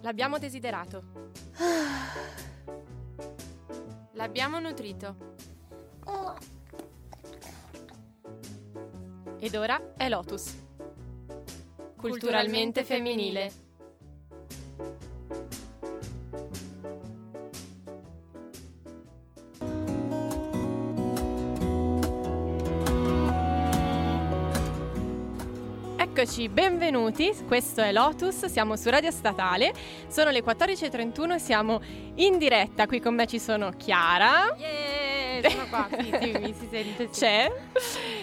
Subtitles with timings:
[0.00, 1.02] L'abbiamo desiderato.
[4.12, 5.16] L'abbiamo nutrito.
[9.38, 10.56] Ed ora è Lotus.
[11.96, 13.67] Culturalmente femminile.
[26.28, 27.34] Eccoci, benvenuti.
[27.46, 29.72] Questo è Lotus, siamo su Radio Statale.
[30.08, 31.80] Sono le 14.31 e siamo
[32.16, 32.86] in diretta.
[32.86, 34.54] Qui con me ci sono Chiara.
[34.58, 37.08] Yeah, sono qua, sì, sì, mi si sente.
[37.10, 37.20] sì.
[37.20, 37.50] C'è.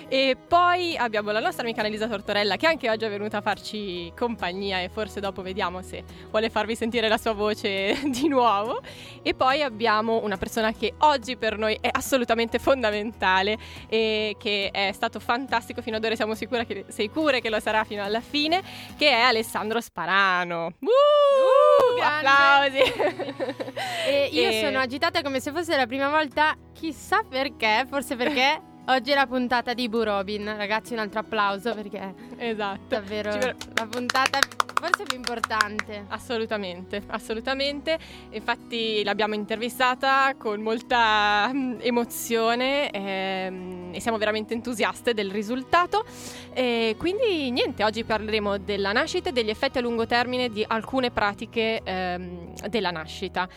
[0.07, 4.11] E poi abbiamo la nostra amica Annalisa Tortorella che anche oggi è venuta a farci
[4.15, 8.81] compagnia e forse dopo vediamo se vuole farvi sentire la sua voce di nuovo.
[9.21, 14.91] E poi abbiamo una persona che oggi per noi è assolutamente fondamentale e che è
[14.91, 18.61] stato fantastico fino ad ora, siamo sicure che, sicure che lo sarà fino alla fine,
[18.97, 20.73] che è Alessandro Sparano.
[20.79, 22.79] Uh, grande.
[22.79, 23.63] applausi!
[24.07, 28.61] E io E- sono agitata come se fosse la prima volta, chissà perché, forse perché
[28.87, 30.45] oggi è la puntata di Bu Robin.
[30.57, 32.79] Ragazzi, un altro applauso perché Esatto.
[32.87, 34.39] davvero Ci la puntata
[34.77, 36.05] forse più importante.
[36.09, 37.97] Assolutamente, assolutamente.
[38.31, 46.05] Infatti l'abbiamo intervistata con molta mm, emozione ehm, e siamo veramente entusiaste del risultato.
[46.53, 51.09] E quindi niente, oggi parleremo della nascita e degli effetti a lungo termine di alcune
[51.09, 53.47] pratiche ehm, della nascita.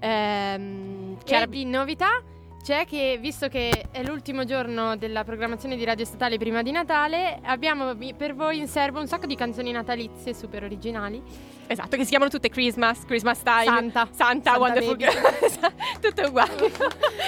[0.00, 2.20] Ehm, E chiara- di novità
[2.62, 7.40] c'è che, visto che è l'ultimo giorno della programmazione di Radio Statale prima di Natale,
[7.42, 11.20] abbiamo per voi in serbo un sacco di canzoni natalizie super originali.
[11.66, 13.64] Esatto, che si chiamano tutte Christmas, Christmas Time.
[13.64, 14.08] Santa.
[14.12, 15.12] Santa, Santa Wonderful Baby.
[15.12, 16.50] Girl, tutte uguali.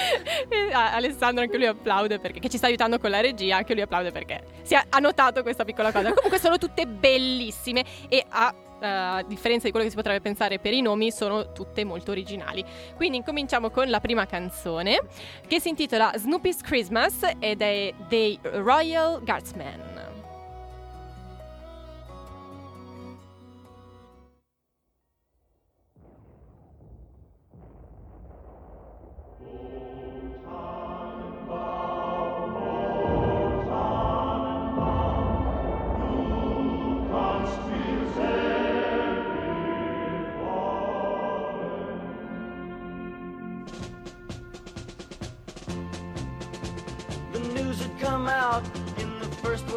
[0.47, 3.73] E, ah, Alessandro anche lui applaude perché che ci sta aiutando con la regia, anche
[3.73, 6.13] lui applaude perché si è ha notato questa piccola cosa.
[6.13, 10.59] Comunque sono tutte bellissime e a eh, a differenza di quello che si potrebbe pensare
[10.59, 12.63] per i nomi, sono tutte molto originali.
[12.95, 14.99] Quindi incominciamo con la prima canzone
[15.47, 20.14] che si intitola Snoopy's Christmas ed è dei Royal Guardsmen.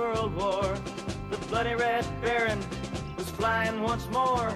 [0.09, 0.75] World War.
[1.31, 2.59] The bloody Red Baron
[3.19, 4.51] was flying once more.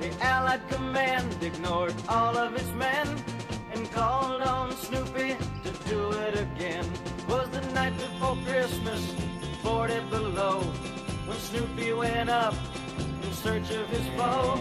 [0.00, 3.06] The Allied command ignored all of its men
[3.74, 6.86] and called on Snoopy to do it again.
[7.28, 9.14] Was the night before Christmas,
[9.62, 10.60] 40 below,
[11.26, 12.54] when Snoopy went up
[13.22, 14.58] in search of his foe.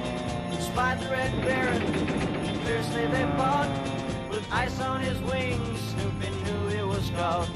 [0.59, 1.83] Spied the Red Baron,
[2.65, 3.71] fiercely they fought.
[4.29, 7.49] With ice on his wings, Snoopy knew he was caught.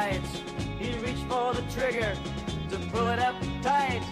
[0.00, 0.18] Why
[0.78, 2.14] he reached for the trigger
[2.70, 4.02] to pull it up tight.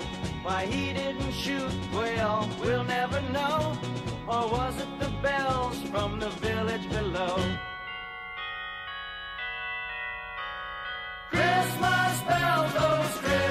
[0.44, 3.78] My he didn't shoot, well, we'll never know.
[4.26, 7.36] Or was it bells from the village below?
[11.30, 13.47] Christmas bells, those Christmas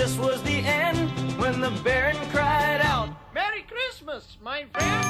[0.00, 5.04] this was the end when the Baron cried out, Merry Christmas, my friend!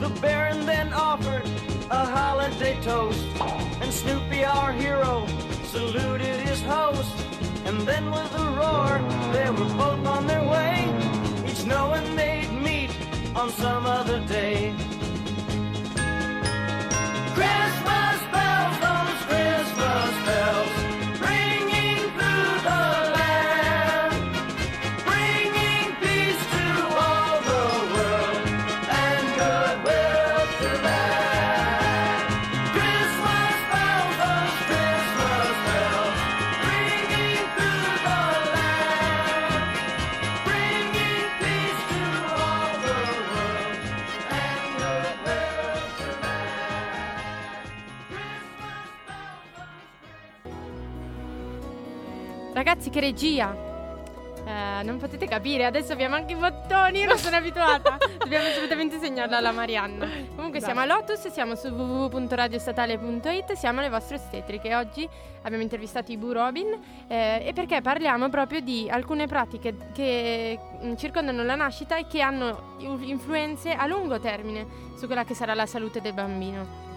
[0.00, 1.44] The Baron then offered
[1.90, 3.22] a holiday toast,
[3.82, 5.26] and Snoopy, our hero,
[5.64, 7.14] saluted his host.
[7.66, 8.92] And then with a roar,
[9.34, 10.88] they were both on their way,
[11.46, 12.92] each knowing they'd meet
[13.36, 14.74] on some other day.
[52.84, 53.72] Ragazzi, che regia!
[54.46, 57.96] Eh, non potete capire, adesso abbiamo anche i bottoni, non sono abituata.
[58.18, 60.06] Dobbiamo assolutamente segnarla alla Marianna.
[60.34, 64.74] Comunque siamo a Lotus, siamo su www.radiostatale.it, siamo le vostre ostetriche.
[64.74, 65.08] Oggi
[65.42, 66.78] abbiamo intervistato Ibu Robin
[67.08, 72.20] eh, e perché parliamo proprio di alcune pratiche che mm, circondano la nascita e che
[72.20, 76.93] hanno influenze a lungo termine su quella che sarà la salute del bambino.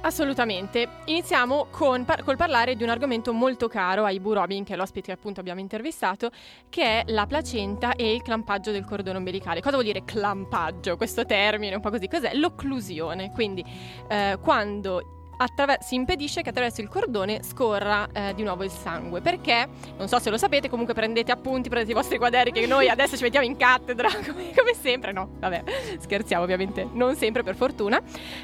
[0.00, 0.88] Assolutamente.
[1.06, 4.76] Iniziamo con, par- col parlare di un argomento molto caro a Ibu Robin, che è
[4.76, 6.30] l'ospite che appunto abbiamo intervistato,
[6.68, 9.60] che è la placenta e il clampaggio del cordone ombelicale.
[9.60, 10.96] Cosa vuol dire clampaggio?
[10.96, 12.32] Questo termine, un po' così, cos'è?
[12.34, 13.32] L'occlusione.
[13.32, 13.64] Quindi
[14.08, 19.20] eh, quando attraver- si impedisce che attraverso il cordone scorra eh, di nuovo il sangue.
[19.20, 22.88] Perché, non so se lo sapete, comunque prendete appunti, prendete i vostri quaderni che noi
[22.88, 25.12] adesso ci mettiamo in cattedra, come, come sempre.
[25.12, 25.62] No, vabbè,
[25.98, 28.00] scherziamo ovviamente, non sempre per fortuna.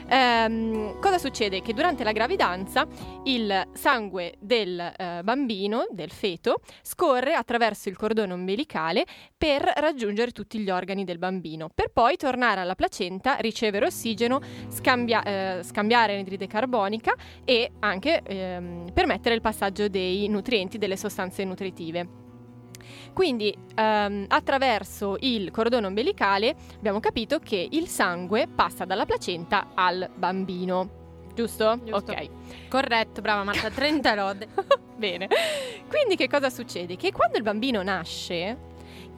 [0.08, 1.61] Ehm, cosa succede?
[1.61, 2.87] Che durante la gravidanza
[3.25, 9.05] il sangue del eh, bambino, del feto, scorre attraverso il cordone ombelicale
[9.37, 15.23] per raggiungere tutti gli organi del bambino, per poi tornare alla placenta, ricevere ossigeno, scambia-
[15.23, 16.83] eh, scambiare anidride carbonica
[17.44, 22.22] e anche ehm, permettere il passaggio dei nutrienti, delle sostanze nutritive.
[23.12, 30.10] Quindi ehm, attraverso il cordone ombelicale abbiamo capito che il sangue passa dalla placenta al
[30.14, 31.02] bambino.
[31.34, 31.81] Giusto?
[31.84, 32.12] Giusto.
[32.12, 32.28] Ok.
[32.69, 34.48] Corretto, brava Marta, 30 lode.
[34.96, 35.28] Bene.
[35.88, 36.96] Quindi che cosa succede?
[36.96, 38.72] Che quando il bambino nasce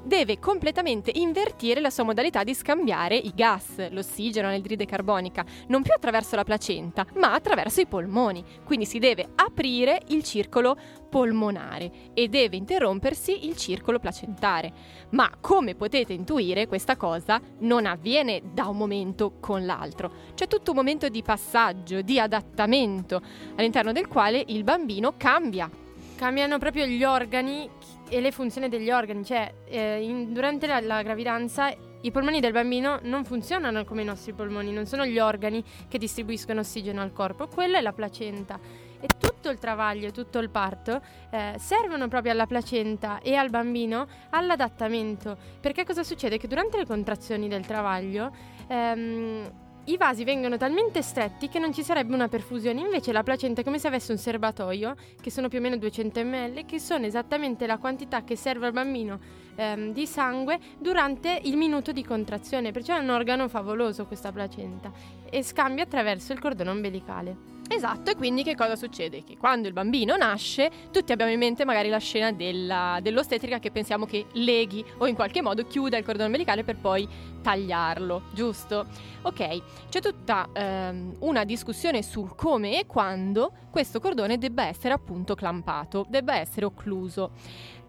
[0.07, 5.93] deve completamente invertire la sua modalità di scambiare i gas, l'ossigeno, l'anidride carbonica, non più
[5.93, 8.45] attraverso la placenta, ma attraverso i polmoni.
[8.65, 10.77] Quindi si deve aprire il circolo
[11.11, 14.73] polmonare e deve interrompersi il circolo placentare.
[15.11, 20.13] Ma come potete intuire, questa cosa non avviene da un momento con l'altro.
[20.35, 23.21] C'è tutto un momento di passaggio, di adattamento,
[23.57, 25.69] all'interno del quale il bambino cambia.
[26.17, 27.69] Cambiano proprio gli organi
[28.09, 32.53] e le funzioni degli organi, cioè eh, in- durante la, la gravidanza i polmoni del
[32.53, 37.13] bambino non funzionano come i nostri polmoni, non sono gli organi che distribuiscono ossigeno al
[37.13, 38.59] corpo, quella è la placenta.
[38.99, 44.07] E tutto il travaglio, tutto il parto eh, servono proprio alla placenta e al bambino
[44.31, 45.37] all'adattamento.
[45.61, 46.39] Perché cosa succede?
[46.39, 48.33] Che durante le contrazioni del travaglio
[48.69, 49.51] ehm,
[49.87, 53.65] i vasi vengono talmente stretti che non ci sarebbe una perfusione, invece la placenta è
[53.65, 57.67] come se avesse un serbatoio, che sono più o meno 200 ml, che sono esattamente
[57.67, 59.21] la quantità che serve al bambino
[59.55, 64.91] ehm, di sangue durante il minuto di contrazione, perciò è un organo favoloso questa placenta
[65.31, 67.56] e scambia attraverso il cordone ombelicale.
[67.69, 69.25] Esatto, e quindi che cosa succede?
[69.25, 73.71] Che quando il bambino nasce, tutti abbiamo in mente magari la scena della- dell'ostetrica che
[73.73, 77.09] pensiamo che leghi o in qualche modo chiuda il cordone ombelicale per poi
[77.43, 78.87] tagliarlo, giusto?
[79.23, 85.35] Ok, c'è tutta ehm, una discussione sul come e quando questo cordone debba essere appunto
[85.35, 87.33] clampato, debba essere occluso.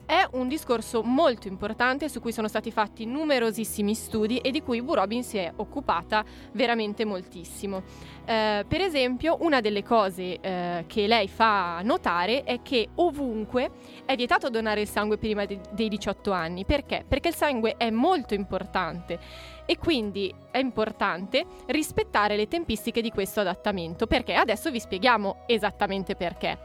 [0.08, 4.82] È un discorso molto importante su cui sono stati fatti numerosissimi studi e di cui
[4.82, 7.84] Bu Robin si è occupata veramente moltissimo.
[8.24, 13.70] Eh, per esempio, una delle cose eh, che lei fa notare è che ovunque
[14.06, 16.64] è vietato donare il sangue prima de- dei 18 anni.
[16.64, 17.04] Perché?
[17.06, 19.20] Perché il sangue è molto importante
[19.66, 24.08] e quindi è importante rispettare le tempistiche di questo adattamento.
[24.08, 24.36] Perché?
[24.36, 26.58] Adesso vi spieghiamo esattamente perché.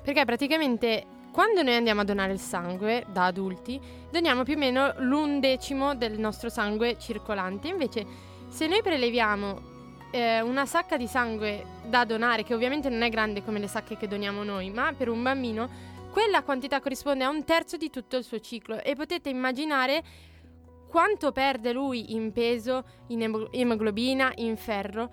[0.00, 3.80] Perché praticamente quando noi andiamo a donare il sangue da adulti,
[4.10, 7.68] doniamo più o meno l'undecimo del nostro sangue circolante.
[7.68, 8.06] Invece,
[8.48, 9.76] se noi preleviamo
[10.10, 13.96] eh, una sacca di sangue da donare, che ovviamente non è grande come le sacche
[13.96, 15.68] che doniamo noi, ma per un bambino,
[16.10, 18.82] quella quantità corrisponde a un terzo di tutto il suo ciclo.
[18.82, 20.02] E potete immaginare
[20.88, 25.10] quanto perde lui in peso, in emo- emoglobina, in ferro.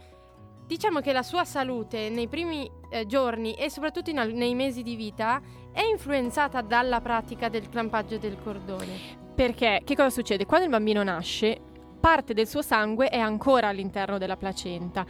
[0.66, 4.96] Diciamo che la sua salute nei primi eh, giorni e soprattutto al- nei mesi di
[4.96, 9.24] vita è influenzata dalla pratica del clampaggio del cordone.
[9.36, 10.46] Perché che cosa succede?
[10.46, 11.60] Quando il bambino nasce,
[12.00, 15.06] parte del suo sangue è ancora all'interno della placenta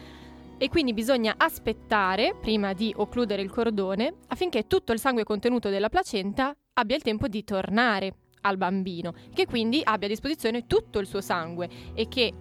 [0.58, 5.90] e quindi bisogna aspettare prima di occludere il cordone affinché tutto il sangue contenuto della
[5.90, 11.08] placenta abbia il tempo di tornare al bambino, che quindi abbia a disposizione tutto il
[11.08, 12.32] suo sangue e che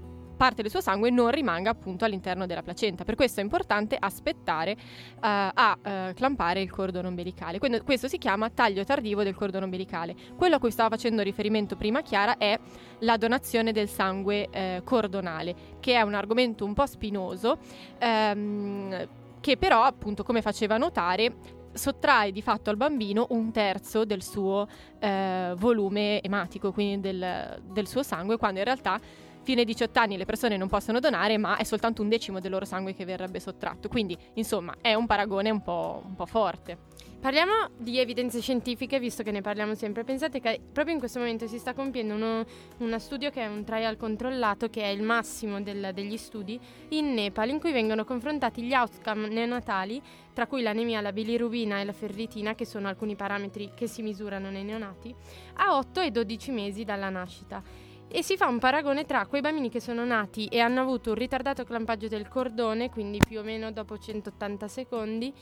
[0.45, 3.03] parte del suo sangue non rimanga appunto all'interno della placenta.
[3.05, 4.77] Per questo è importante aspettare eh,
[5.21, 7.59] a eh, clampare il cordone ombelicale.
[7.59, 10.15] Quindi questo si chiama taglio tardivo del cordone ombelicale.
[10.37, 12.59] Quello a cui stava facendo riferimento prima Chiara è
[12.99, 17.57] la donazione del sangue eh, cordonale, che è un argomento un po' spinoso,
[17.99, 19.09] ehm,
[19.41, 24.67] che però appunto come faceva notare sottrae di fatto al bambino un terzo del suo
[24.99, 29.01] eh, volume ematico, quindi del, del suo sangue, quando in realtà
[29.45, 32.51] fino ai 18 anni le persone non possono donare, ma è soltanto un decimo del
[32.51, 33.89] loro sangue che verrebbe sottratto.
[33.89, 36.79] Quindi, insomma, è un paragone un po', un po' forte.
[37.25, 40.05] Parliamo di evidenze scientifiche, visto che ne parliamo sempre.
[40.05, 42.45] Pensate che proprio in questo momento si sta compiendo uno,
[42.79, 46.61] uno studio che è un trial controllato, che è il massimo del- degli studi,
[46.91, 50.03] in Nepal, in cui vengono confrontati gli outcome neonatali,
[50.35, 54.51] tra cui l'anemia, la bilirubina e la ferritina, che sono alcuni parametri che si misurano
[54.51, 55.15] nei neonati,
[55.55, 57.63] a 8 e 12 mesi dalla nascita.
[58.09, 61.17] E si fa un paragone tra quei bambini che sono nati e hanno avuto un
[61.17, 65.35] ritardato clampaggio del cordone, quindi più o meno dopo 180 secondi,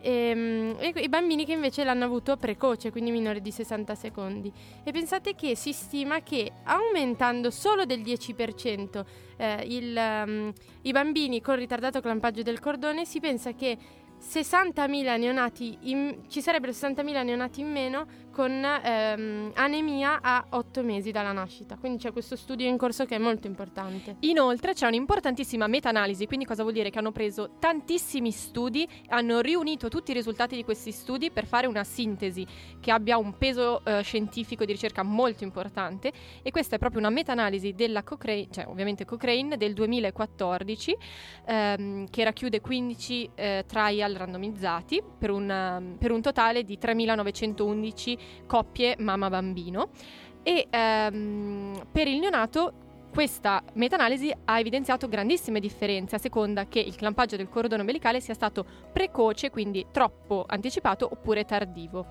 [0.00, 4.52] Ehm, E, i bambini che invece l'hanno avuto precoce, quindi minore di 60 secondi.
[4.84, 9.04] E pensate che si stima che aumentando solo del 10%
[9.36, 13.76] eh, il, ehm, i bambini con ritardato clampaggio del cordone, si pensa che
[14.18, 21.10] 60.000 neonati in- ci sarebbero 60.000 neonati in meno con ehm, anemia a 8 mesi
[21.10, 21.78] dalla nascita.
[21.78, 24.16] Quindi c'è questo studio in corso che è molto importante.
[24.20, 26.90] Inoltre c'è un'importantissima meta-analisi, quindi cosa vuol dire?
[26.90, 31.66] Che hanno preso tantissimi studi, hanno riunito tutti i risultati di questi studi per fare
[31.66, 32.46] una sintesi
[32.78, 36.12] che abbia un peso eh, scientifico di ricerca molto importante
[36.42, 40.96] e questa è proprio una meta-analisi della Cochrane, cioè ovviamente Cochrane del 2014
[41.46, 48.96] ehm, che racchiude 15 eh, trial randomizzati per un, per un totale di 3.911 coppie
[48.98, 49.88] mamma-bambino
[50.42, 52.72] e ehm, per il neonato
[53.16, 58.34] questa meta-analisi ha evidenziato grandissime differenze a seconda che il clampaggio del cordone ombelicale sia
[58.34, 62.04] stato precoce, quindi troppo anticipato oppure tardivo.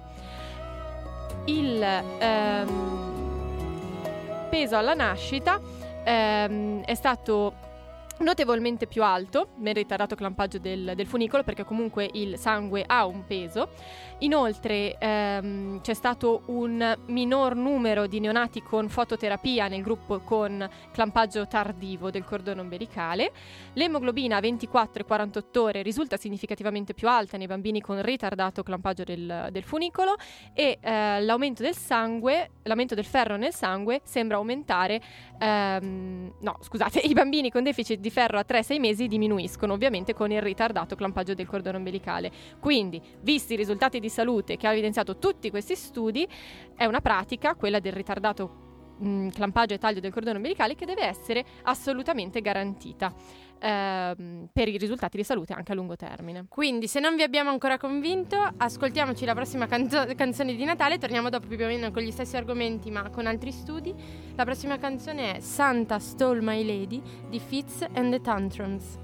[1.45, 3.13] Il ehm,
[4.49, 5.61] peso alla nascita
[6.03, 7.65] ehm, è stato
[8.19, 13.25] notevolmente più alto nel ritardato clampaggio del, del funicolo perché comunque il sangue ha un
[13.25, 13.69] peso.
[14.19, 21.45] Inoltre ehm, c'è stato un minor numero di neonati con fototerapia nel gruppo con clampaggio
[21.47, 23.33] tardivo del cordone ombelicale.
[23.73, 29.03] L'emoglobina a 24 e 48 ore risulta significativamente più alta nei bambini con ritardato clampaggio
[29.03, 30.15] del, del funicolo
[30.53, 35.01] e eh, l'aumento del sangue, l'aumento del ferro nel sangue sembra aumentare,
[35.39, 40.31] ehm, no scusate, i bambini con deficit di ferro a 3-6 mesi diminuiscono ovviamente con
[40.31, 42.31] il ritardato clampaggio del cordone ombelicale.
[42.61, 46.27] Quindi, visti i risultati di salute che ha evidenziato tutti questi studi,
[46.75, 51.05] è una pratica, quella del ritardato mh, clampaggio e taglio del cordone ombelicale, che deve
[51.05, 53.13] essere assolutamente garantita
[53.59, 56.45] ehm, per i risultati di salute anche a lungo termine.
[56.47, 60.97] Quindi, se non vi abbiamo ancora convinto, ascoltiamoci la prossima canzo- canzone di Natale.
[60.97, 63.93] Torniamo dopo più o meno con gli stessi argomenti, ma con altri studi.
[64.35, 69.03] La prossima canzone è Santa Stole My Lady di Fitz and the Tantrums.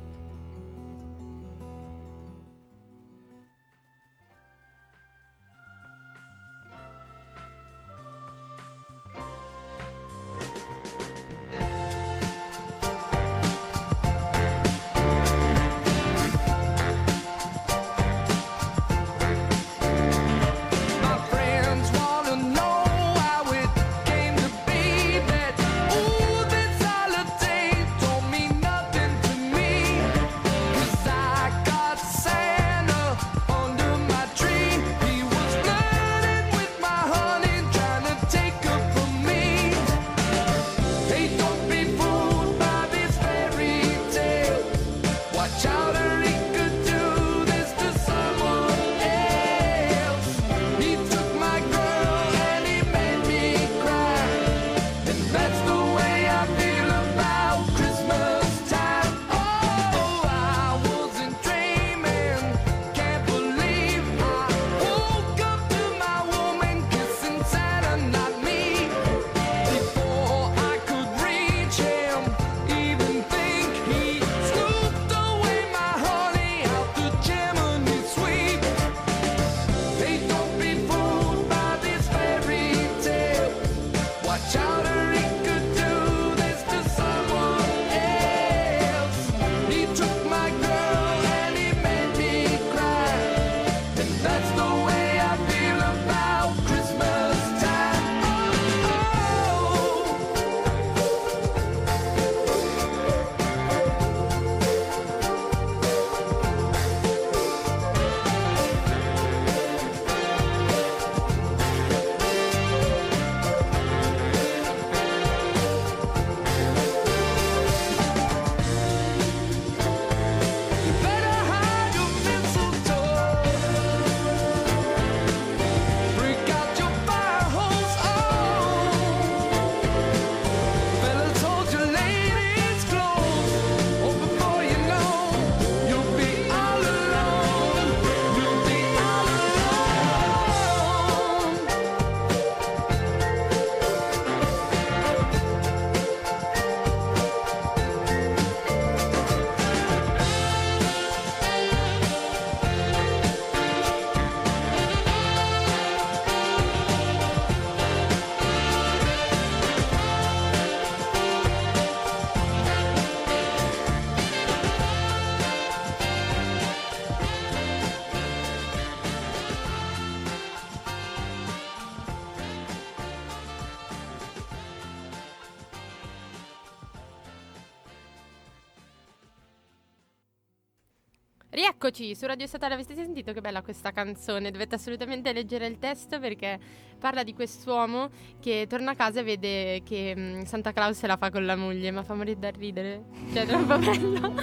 [181.81, 184.51] Rieccoci su Radio Statale, avete sentito che bella questa canzone?
[184.51, 186.59] Dovete assolutamente leggere il testo perché
[186.99, 191.17] parla di quest'uomo che torna a casa e vede che mm, Santa Claus se la
[191.17, 193.05] fa con la moglie, ma fa morire da ridere.
[193.33, 194.35] Cioè, troppo bello.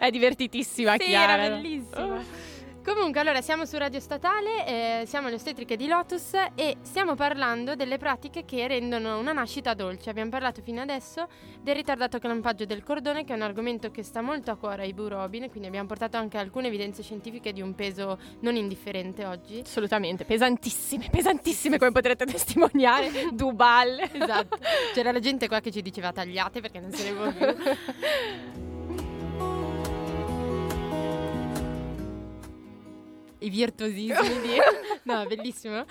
[0.00, 1.44] È divertitissima, sì, Chiara.
[1.44, 2.24] era bellissimo.
[2.88, 7.74] Comunque, allora siamo su Radio Statale, eh, siamo alle ostetriche di Lotus e stiamo parlando
[7.74, 10.08] delle pratiche che rendono una nascita dolce.
[10.08, 11.28] Abbiamo parlato fino adesso
[11.60, 14.94] del ritardato clampaggio del cordone, che è un argomento che sta molto a cuore ai
[14.94, 19.60] burobine, quindi abbiamo portato anche alcune evidenze scientifiche di un peso non indifferente oggi.
[19.62, 23.10] Assolutamente, pesantissime, pesantissime come potrete testimoniare.
[23.32, 24.00] Dubal.
[24.00, 24.56] Esatto.
[24.94, 28.76] C'era la gente qua che ci diceva tagliate perché non se ne può più.
[33.40, 34.56] I virtuosismi di...
[35.08, 35.86] No, bellissimo.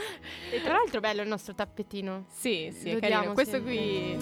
[0.52, 2.26] E tra l'altro bello il nostro tappetino.
[2.30, 3.20] Sì, sì, è Lo carino.
[3.20, 3.74] diamo Questo sempre.
[3.76, 4.18] qui.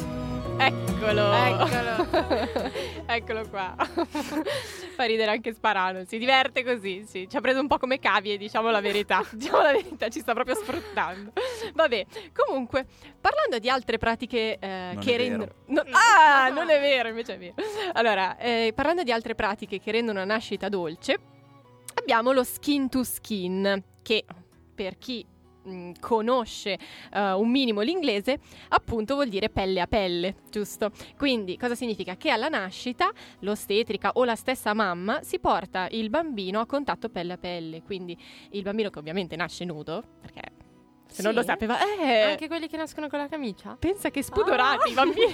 [0.58, 1.34] Eccolo.
[1.34, 2.72] Eccolo.
[3.05, 3.75] Eccolo qua.
[4.96, 6.05] Fa ridere anche Sparano.
[6.05, 7.27] Si diverte così, sì.
[7.29, 9.22] Ci ha preso un po' come cavie, diciamo la verità.
[9.33, 11.33] diciamo la verità, ci sta proprio sfruttando.
[11.74, 12.85] Vabbè, comunque,
[13.20, 15.51] parlando di altre pratiche eh, che è rendono.
[15.66, 17.55] No- ah, non è vero, invece è vero.
[17.94, 21.20] Allora, eh, parlando di altre pratiche che rendono una nascita dolce,
[21.96, 24.25] abbiamo lo skin to skin, che
[24.75, 25.25] per chi
[25.64, 26.77] mh, conosce
[27.14, 30.92] eh, un minimo l'inglese, appunto vuol dire pelle a pelle, giusto?
[31.18, 32.16] Quindi cosa significa?
[32.16, 37.34] Che alla nascita l'ostetrica o la stessa mamma si porta il bambino a contatto pelle
[37.34, 38.18] a pelle, quindi
[38.51, 40.42] il bambino che ovviamente nasce nudo, perché
[41.08, 41.38] se non Sì?
[41.38, 43.75] lo sapeva, eh, Anche quelli che nascono con la camicia?
[43.79, 44.92] pensa che spudorati Ah.
[44.92, 45.34] i bambini.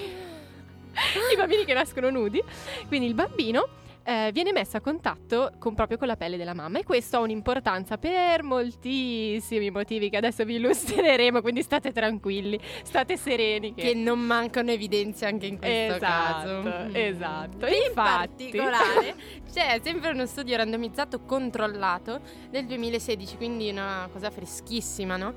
[1.34, 2.44] I bambini che nascono nudi.
[2.88, 3.68] Quindi il bambino
[4.04, 7.20] eh, viene messo a contatto con, proprio con la pelle della mamma e questo ha
[7.20, 13.74] un'importanza per moltissimi motivi che adesso vi illustreremo, quindi state tranquilli, state sereni.
[13.74, 13.82] Che...
[13.82, 16.98] Che non mancano evidenze anche in questo esatto, caso.
[16.98, 17.66] esatto.
[17.68, 19.16] In Infatti, particolare
[19.52, 25.34] c'è sempre uno studio randomizzato controllato del 2016, quindi una cosa freschissima, no?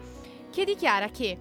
[0.50, 1.36] Che dichiara che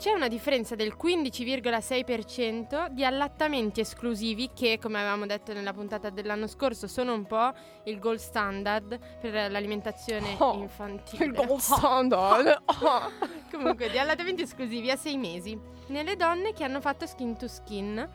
[0.00, 6.46] c'è una differenza del 15,6% di allattamenti esclusivi che, come avevamo detto nella puntata dell'anno
[6.46, 7.52] scorso, sono un po'
[7.84, 11.26] il gold standard per l'alimentazione Oh, infantile.
[11.26, 12.62] il gold standard.
[12.80, 13.10] Oh.
[13.52, 15.58] Comunque, di allattamenti esclusivi a sei mesi
[15.88, 18.08] nelle donne che hanno fatto skin to skin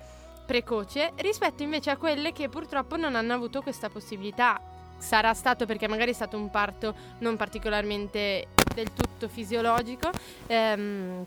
[0.47, 4.59] precoce rispetto invece a quelle che purtroppo non hanno avuto questa possibilità.
[4.97, 10.09] Sarà stato perché magari è stato un parto non particolarmente del tutto fisiologico
[10.47, 11.25] ehm,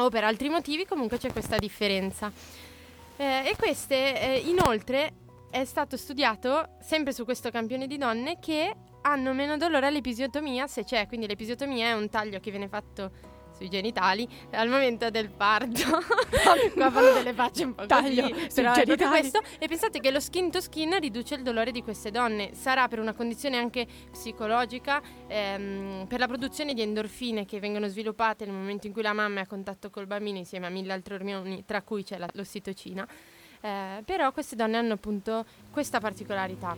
[0.00, 2.32] o per altri motivi, comunque c'è questa differenza.
[3.16, 5.12] Eh, e queste, eh, inoltre,
[5.50, 10.84] è stato studiato sempre su questo campione di donne che hanno meno dolore all'episiotomia se
[10.84, 13.10] c'è, quindi l'episiotomia è un taglio che viene fatto
[13.60, 15.82] sui genitali al momento del parto.
[16.74, 19.20] Qua fanno delle facce un po' Taglio così, però è proprio genitali.
[19.30, 19.40] questo.
[19.58, 22.54] E pensate che lo skin to skin riduce il dolore di queste donne.
[22.54, 28.46] Sarà per una condizione anche psicologica, ehm, per la produzione di endorfine che vengono sviluppate
[28.46, 31.14] nel momento in cui la mamma è a contatto col bambino insieme a mille altri
[31.14, 33.06] ormoni, tra cui c'è la- l'ossitocina.
[33.62, 36.74] Eh, però queste donne hanno appunto questa particolarità.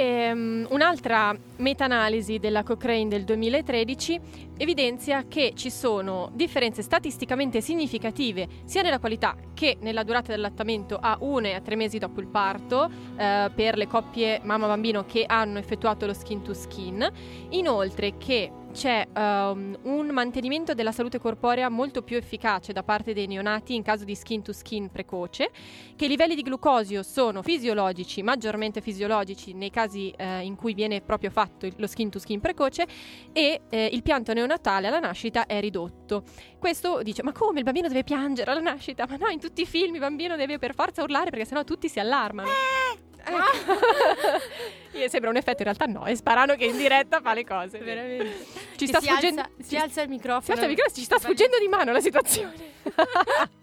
[0.00, 4.20] Ehm, un'altra meta-analisi della Cochrane del 2013
[4.56, 11.16] evidenzia che ci sono differenze statisticamente significative sia nella qualità che nella durata dell'allattamento a
[11.18, 15.58] 1 e a 3 mesi dopo il parto eh, per le coppie mamma-bambino che hanno
[15.58, 17.04] effettuato lo skin to skin.
[17.48, 23.26] Inoltre che c'è ehm, un mantenimento della salute corporea molto più efficace da parte dei
[23.26, 25.50] neonati in caso di skin to skin precoce,
[25.96, 31.00] che i livelli di glucosio sono fisiologici, maggiormente fisiologici nei casi eh, in cui viene
[31.00, 32.86] proprio fatto lo skin to skin precoce
[33.32, 36.22] e eh, il pianto neonatale alla nascita è ridotto.
[36.60, 39.08] Questo dice, ma come il bambino deve piangere alla nascita?
[39.08, 41.88] Ma no, in tutti i film il bambino deve per forza urlare perché sennò tutti
[41.88, 42.48] si allarmano.
[42.48, 43.07] Eh.
[45.08, 47.78] Sembra un effetto, in realtà no, è Sparano che in diretta fa le cose.
[47.78, 48.46] Veramente.
[48.76, 49.40] Ci Che sta si sfuggendo...
[49.42, 50.42] alza, si alza il microfono.
[50.42, 52.54] si alza il microfono, ci sta sfuggendo di mano la situazione.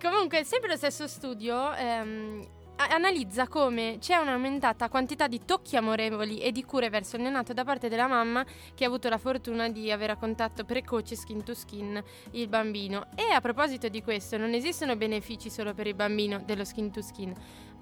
[0.00, 6.50] Comunque, sempre lo stesso studio ehm, analizza come c'è un'aumentata quantità di tocchi amorevoli e
[6.50, 8.44] di cure verso il neonato da parte della mamma
[8.74, 13.06] che ha avuto la fortuna di avere a contatto precoce skin to skin il bambino.
[13.14, 17.00] E a proposito di questo, non esistono benefici solo per il bambino dello skin to
[17.00, 17.32] skin,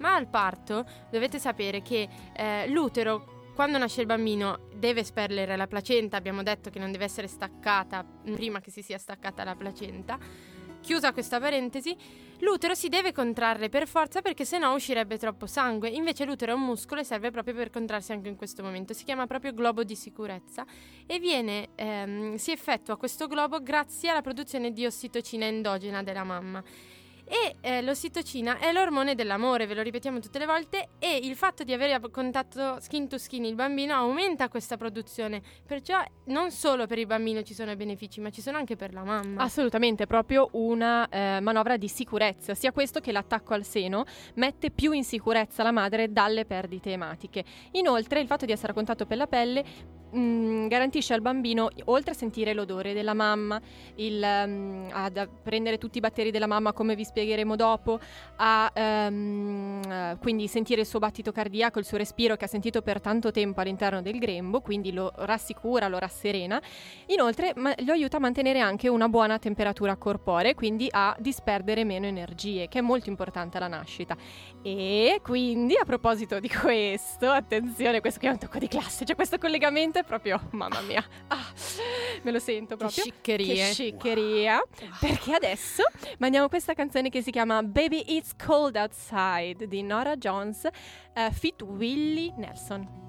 [0.03, 5.67] ma al parto dovete sapere che eh, l'utero quando nasce il bambino deve esperlere la
[5.67, 10.17] placenta, abbiamo detto che non deve essere staccata prima che si sia staccata la placenta.
[10.81, 11.95] Chiusa questa parentesi,
[12.39, 15.87] l'utero si deve contrarre per forza perché sennò uscirebbe troppo sangue.
[15.87, 18.91] Invece l'utero è un muscolo e serve proprio per contrarsi anche in questo momento.
[18.93, 20.65] Si chiama proprio globo di sicurezza
[21.05, 26.61] e viene, ehm, si effettua questo globo grazie alla produzione di ossitocina endogena della mamma.
[27.25, 31.63] E eh, l'ossitocina è l'ormone dell'amore, ve lo ripetiamo tutte le volte, e il fatto
[31.63, 35.41] di avere a contatto skin to skin il bambino aumenta questa produzione.
[35.65, 38.93] Perciò non solo per il bambino ci sono i benefici, ma ci sono anche per
[38.93, 39.41] la mamma.
[39.41, 44.05] Assolutamente, proprio una eh, manovra di sicurezza, sia questo che l'attacco al seno
[44.35, 47.43] mette più in sicurezza la madre dalle perdite ematiche.
[47.71, 52.11] Inoltre il fatto di essere a contatto per la pelle mh, garantisce al bambino, oltre
[52.11, 53.59] a sentire l'odore della mamma,
[53.95, 57.99] il, mm, ad a prendere tutti i batteri della mamma come vi spiegheremo dopo,
[58.37, 62.81] a ehm, eh, quindi sentire il suo battito cardiaco, il suo respiro che ha sentito
[62.81, 66.61] per tanto tempo all'interno del grembo, quindi lo rassicura, lo rasserena.
[67.07, 72.05] Inoltre ma- lo aiuta a mantenere anche una buona temperatura corporea, quindi a disperdere meno
[72.05, 74.15] energie, che è molto importante alla nascita.
[74.61, 79.15] E quindi a proposito di questo, attenzione, questo qui è un tocco di classe, cioè
[79.15, 81.45] questo collegamento è proprio, mamma mia, ah,
[82.21, 83.03] me lo sento Che proprio.
[83.03, 83.55] sciccherie.
[83.67, 84.63] Che sciccheria.
[84.99, 85.83] Perché adesso
[86.19, 90.67] mandiamo questa canzone che si chiama Baby It's Cold Outside di Nora Jones,
[91.13, 93.02] eh, fit Willie Nelson.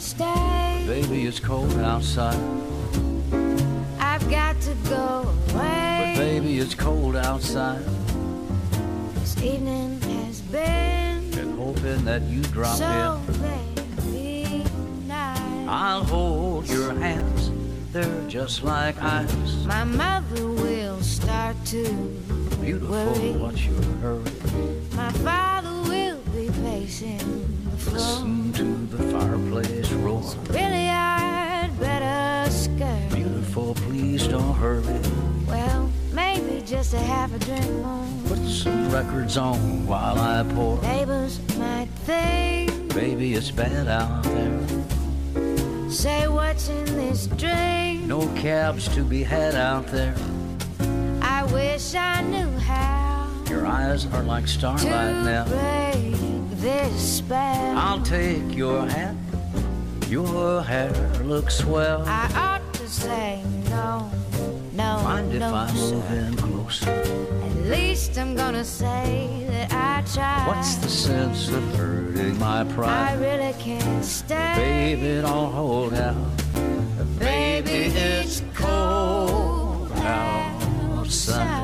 [0.00, 0.84] Stay.
[0.86, 2.38] Baby, it's cold outside.
[3.98, 6.12] I've got to go away.
[6.14, 7.82] But baby, it's cold outside.
[9.14, 13.34] This evening has been Been hoping that you drop so in.
[13.34, 14.64] very
[15.06, 15.68] nice.
[15.68, 17.50] I'll hold your hands.
[17.92, 19.64] They're just like ice.
[19.64, 21.82] My mother will start to
[22.60, 23.32] Beautiful, worry.
[23.32, 24.30] what's your hurry?
[24.94, 27.65] My father will be floor.
[27.92, 28.64] Listen to
[28.96, 30.22] the fireplace roar.
[30.50, 33.10] Really, I'd better skirt.
[33.14, 34.82] Beautiful, please don't hurry.
[35.46, 38.06] Well, maybe just a half a drink more.
[38.28, 40.80] Put some records on while I pour.
[40.82, 45.90] Neighbors might think, Baby, it's bad out there.
[45.90, 48.04] say what's in this drink.
[48.06, 50.14] No cabs to be had out there.
[51.22, 55.44] I wish I knew how Your eyes are like starlight now.
[55.46, 56.14] break
[56.96, 57.76] spell.
[57.78, 59.14] I'll take your hat.
[60.08, 60.92] Your hair
[61.24, 62.02] looks swell.
[62.06, 64.10] I ought to say no,
[64.72, 65.94] no, Mind if I sir.
[65.94, 66.90] move in closer?
[66.90, 70.46] At least I'm gonna say that I tried.
[70.46, 73.10] What's the sense of hurting my pride?
[73.10, 74.54] I really can't stay.
[74.96, 76.16] Baby, don't hold out.
[77.18, 81.55] Baby, it's cold outside.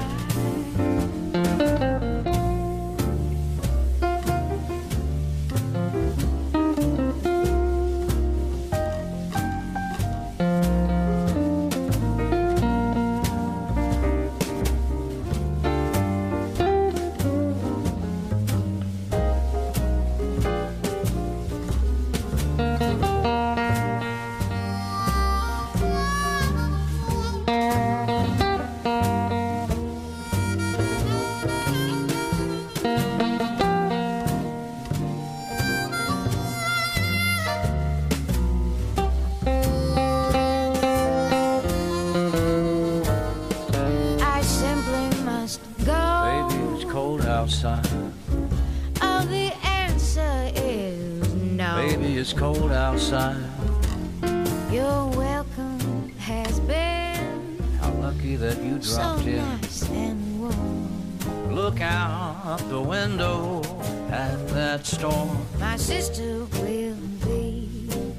[66.62, 66.96] Will
[67.27, 67.68] be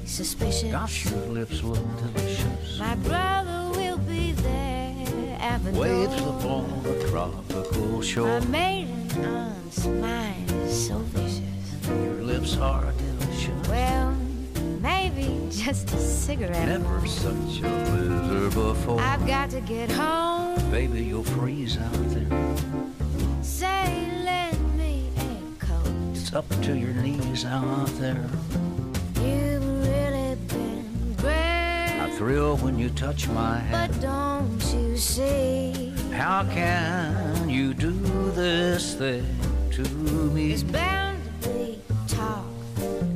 [0.04, 0.70] suspicious.
[0.70, 2.78] Gosh, your lips look delicious.
[2.78, 6.38] My brother will be there at the Waves door.
[6.38, 8.40] upon the tropical My shore.
[8.42, 11.88] maiden aunt's smile is so vicious.
[11.88, 13.68] Your lips are delicious.
[13.68, 14.14] Well,
[14.80, 16.68] maybe just a cigarette.
[16.68, 19.00] Never such a blizzard before.
[19.00, 20.58] I've got to get home.
[20.70, 22.73] Baby, you'll freeze out there.
[26.34, 28.28] Up to your knees out there.
[29.22, 32.00] You've really been great.
[32.00, 33.92] I thrill when you touch my hand.
[33.92, 35.92] But don't you see?
[36.12, 37.92] How can you do
[38.32, 39.26] this thing
[39.72, 40.48] to me?
[40.48, 42.44] There's bound to be talk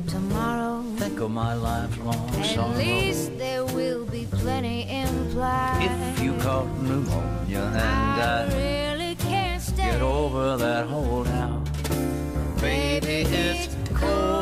[0.07, 0.81] tomorrow.
[0.97, 2.75] Think of my lifelong At sorrow.
[2.77, 5.89] least there will be plenty implied.
[5.91, 9.91] If you caught pneumonia and I died, really can't stay.
[9.91, 11.38] get over that holdout.
[12.61, 14.38] Baby, it's cold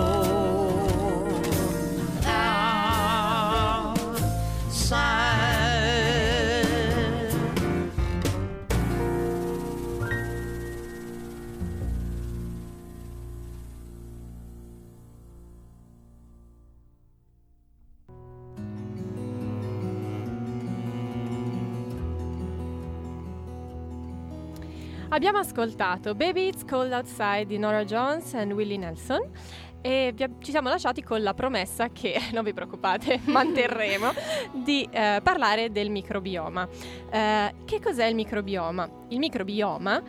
[25.17, 29.27] Abbiamo ascoltato Baby It's Cold Outside di Nora Jones e Willie Nelson
[29.81, 34.11] e ci siamo lasciati con la promessa che, non vi preoccupate, manterremo,
[34.63, 36.69] di eh, parlare del microbioma.
[37.09, 38.87] Eh, che cos'è il microbioma?
[39.07, 40.03] Il microbioma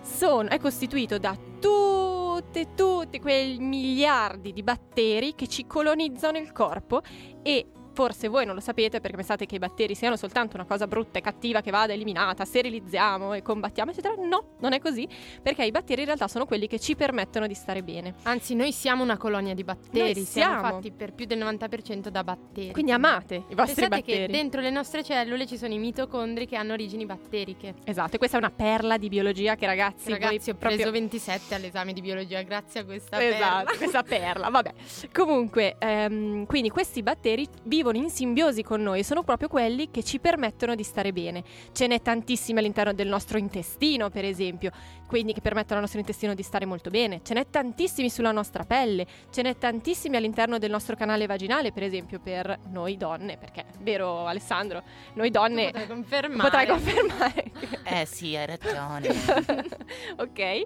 [0.00, 7.02] sono- è costituito da tutti, tutti quei miliardi di batteri che ci colonizzano il corpo
[7.42, 10.86] e forse voi non lo sapete perché pensate che i batteri siano soltanto una cosa
[10.86, 14.14] brutta e cattiva che vada eliminata, sterilizziamo e combattiamo, eccetera.
[14.18, 15.08] No, non è così,
[15.40, 18.12] perché i batteri in realtà sono quelli che ci permettono di stare bene.
[18.24, 20.74] Anzi, noi siamo una colonia di batteri, Noi siamo siamo.
[20.74, 22.72] fatti per più del 90% da batteri.
[22.72, 24.32] Quindi amate i vostri Pensate che batteri.
[24.32, 27.76] dentro le nostre cellule ci sono i mitocondri che hanno origini batteriche.
[27.84, 31.54] Esatto, e questa è una perla di biologia che ragazzi, Ragazzi, ho preso proprio 27
[31.54, 33.76] all'esame di biologia grazie a questa Esatto, perla.
[33.78, 34.72] questa perla, vabbè.
[35.14, 40.18] Comunque, ehm, quindi questi batteri vivono in simbiosi con noi, sono proprio quelli che ci
[40.18, 41.44] permettono di stare bene.
[41.72, 44.72] Ce n'è tantissimi all'interno del nostro intestino, per esempio,
[45.06, 47.20] quindi che permettono al nostro intestino di stare molto bene.
[47.22, 51.82] Ce n'è tantissimi sulla nostra pelle, ce n'è tantissimi all'interno del nostro canale vaginale, per
[51.82, 54.82] esempio, per noi donne, perché, vero Alessandro,
[55.14, 55.66] noi donne...
[55.66, 56.42] Potrai confermare.
[56.42, 57.44] Potrai confermare.
[57.86, 59.08] Eh sì, hai ragione.
[60.18, 60.64] ok,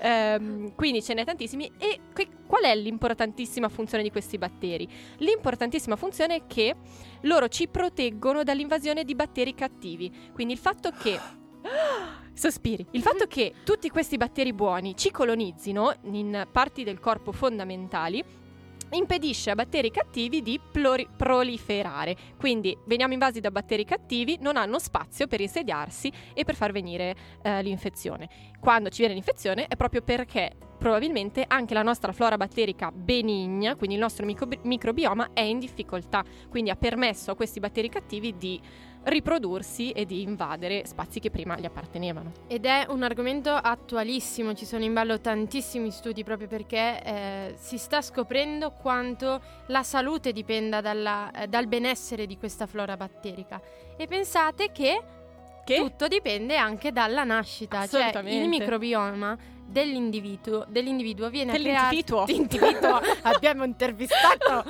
[0.00, 1.70] Ehm, quindi ce n'è tantissimi.
[1.78, 4.88] E que- qual è l'importantissima funzione di questi batteri?
[5.18, 6.74] L'importantissima funzione è che
[7.22, 10.30] loro ci proteggono dall'invasione di batteri cattivi.
[10.32, 11.18] Quindi il fatto che.
[12.32, 12.86] Sospiri.
[12.92, 18.24] Il fatto che tutti questi batteri buoni ci colonizzino in parti del corpo fondamentali
[18.90, 22.16] impedisce a batteri cattivi di plori- proliferare.
[22.38, 27.14] Quindi veniamo invasi da batteri cattivi, non hanno spazio per insediarsi e per far venire
[27.42, 28.28] eh, l'infezione.
[28.60, 33.96] Quando ci viene l'infezione è proprio perché probabilmente anche la nostra flora batterica benigna, quindi
[33.96, 36.24] il nostro microbi- microbioma, è in difficoltà.
[36.48, 38.60] Quindi ha permesso a questi batteri cattivi di
[39.08, 42.32] riprodursi e di invadere spazi che prima gli appartenevano.
[42.46, 47.78] Ed è un argomento attualissimo, ci sono in ballo tantissimi studi proprio perché eh, si
[47.78, 53.60] sta scoprendo quanto la salute dipenda dalla- eh, dal benessere di questa flora batterica.
[53.96, 55.02] E pensate che,
[55.64, 55.76] Che?
[55.76, 62.24] tutto dipende anche dalla nascita, cioè il microbioma dell'individuo, dell'individuo viene creato...
[62.24, 62.24] Dell'individuo.
[62.28, 63.00] Individuo.
[63.22, 64.64] abbiamo intervistato.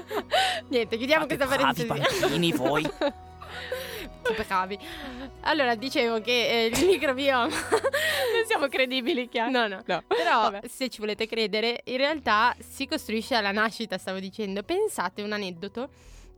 [0.68, 2.20] Niente, chiudiamo Fate questa parentesi.
[2.20, 2.88] bambini voi.
[4.46, 4.78] Bravi.
[5.42, 9.50] Allora, dicevo che eh, il microbioma non siamo credibili, chiaro.
[9.50, 9.82] No, no.
[9.86, 10.02] No.
[10.06, 10.68] Però, Vabbè.
[10.68, 14.62] se ci volete credere, in realtà si costruisce alla nascita, stavo dicendo.
[14.62, 15.90] Pensate un aneddoto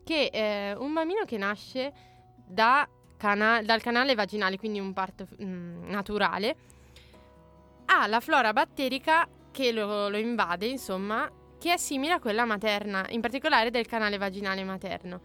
[0.05, 1.93] che eh, un bambino che nasce
[2.47, 6.57] da cana- dal canale vaginale, quindi un parto mm, naturale,
[7.87, 13.07] ha la flora batterica che lo, lo invade, insomma, che è simile a quella materna,
[13.11, 15.21] in particolare del canale vaginale materno.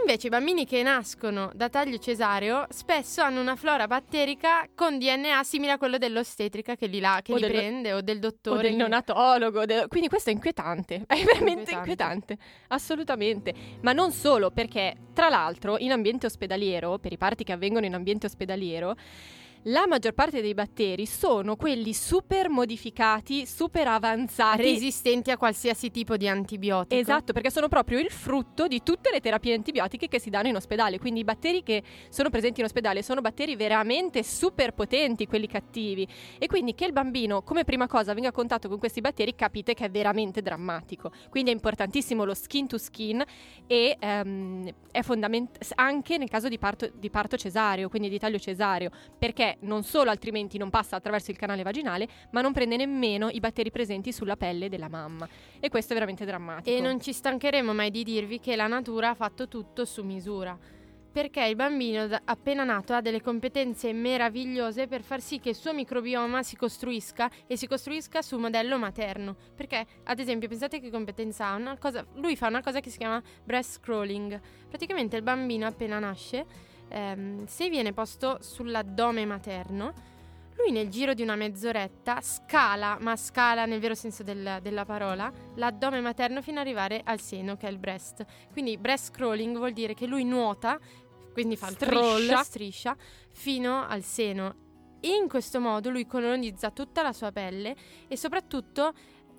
[0.00, 5.42] Invece i bambini che nascono da taglio cesareo spesso hanno una flora batterica con DNA
[5.44, 8.20] simile a quello dell'ostetrica che li, la- che O li del- prende o del o
[8.20, 8.62] dottore.
[8.62, 11.74] del neonatologo, de- quindi questo è inquietante, è veramente Inquietante.
[12.32, 13.54] inquietante, assolutamente.
[13.82, 17.94] Ma non solo, perché tra l'altro in ambiente ospedaliero, per i parti che avvengono in
[17.94, 18.96] ambiente ospedaliero,
[19.66, 24.62] la maggior parte dei batteri sono quelli super modificati, super avanzati.
[24.62, 27.00] resistenti a qualsiasi tipo di antibiotico.
[27.00, 30.56] Esatto, perché sono proprio il frutto di tutte le terapie antibiotiche che si danno in
[30.56, 30.98] ospedale.
[30.98, 36.08] Quindi i batteri che sono presenti in ospedale sono batteri veramente super potenti, quelli cattivi.
[36.38, 39.74] E quindi che il bambino, come prima cosa, venga a contatto con questi batteri, capite
[39.74, 41.12] che è veramente drammatico.
[41.30, 43.22] Quindi è importantissimo lo skin to skin
[43.68, 48.38] e ehm, è fondamentale anche nel caso di parto, di parto cesareo, quindi di taglio
[48.38, 53.28] cesareo, perché non solo altrimenti non passa attraverso il canale vaginale, ma non prende nemmeno
[53.28, 55.28] i batteri presenti sulla pelle della mamma.
[55.60, 56.76] E questo è veramente drammatico.
[56.76, 60.58] E non ci stancheremo mai di dirvi che la natura ha fatto tutto su misura.
[61.12, 65.74] Perché il bambino appena nato ha delle competenze meravigliose per far sì che il suo
[65.74, 69.36] microbioma si costruisca e si costruisca sul modello materno.
[69.54, 71.76] Perché, ad esempio, pensate che competenza ha?
[71.78, 74.40] Cosa, lui fa una cosa che si chiama breast crawling.
[74.70, 76.46] Praticamente il bambino appena nasce,
[76.92, 79.92] ehm, se viene posto sull'addome materno,
[80.56, 85.32] lui nel giro di una mezz'oretta scala, ma scala nel vero senso del- della parola,
[85.56, 88.24] l'addome materno fino ad arrivare al seno, che è il breast.
[88.52, 90.78] Quindi breast crawling vuol dire che lui nuota,
[91.32, 91.98] quindi fa il Striscia.
[91.98, 92.96] crawl, striscia,
[93.32, 94.54] fino al seno.
[95.00, 97.74] E in questo modo lui colonizza tutta la sua pelle
[98.06, 98.92] e soprattutto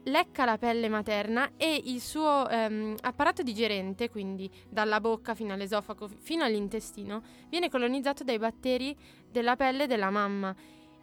[0.06, 6.10] lecca la pelle materna e il suo ehm, apparato digerente, quindi dalla bocca fino all'esofago
[6.20, 8.96] fino all'intestino, viene colonizzato dai batteri
[9.32, 10.56] della pelle della mamma.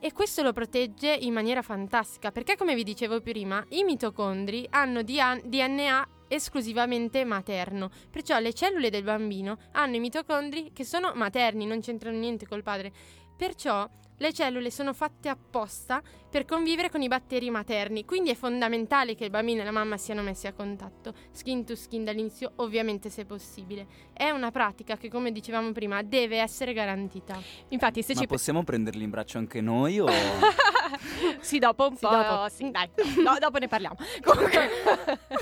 [0.03, 5.03] E questo lo protegge in maniera fantastica, perché come vi dicevo prima, i mitocondri hanno
[5.03, 11.81] DNA esclusivamente materno, perciò le cellule del bambino hanno i mitocondri che sono materni, non
[11.81, 12.93] c'entrano niente col padre.
[13.37, 13.89] Perciò
[14.21, 19.25] le cellule sono fatte apposta per convivere con i batteri materni, quindi è fondamentale che
[19.25, 23.25] il bambino e la mamma siano messi a contatto, skin to skin dall'inizio, ovviamente se
[23.25, 23.87] possibile.
[24.13, 27.41] È una pratica che, come dicevamo prima, deve essere garantita.
[27.69, 30.07] Infatti, se Ma ci possiamo prenderli in braccio anche noi o...
[31.41, 32.11] sì, dopo un Sì, po'.
[32.11, 32.49] dopo.
[32.51, 32.91] Sì, dai,
[33.25, 33.97] no, dopo ne parliamo.
[34.23, 34.69] Comunque,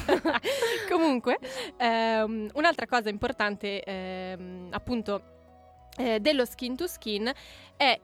[0.88, 1.38] Comunque,
[1.76, 5.22] ehm, un'altra cosa importante, ehm, appunto,
[5.96, 7.30] eh, dello skin to skin
[7.76, 8.00] è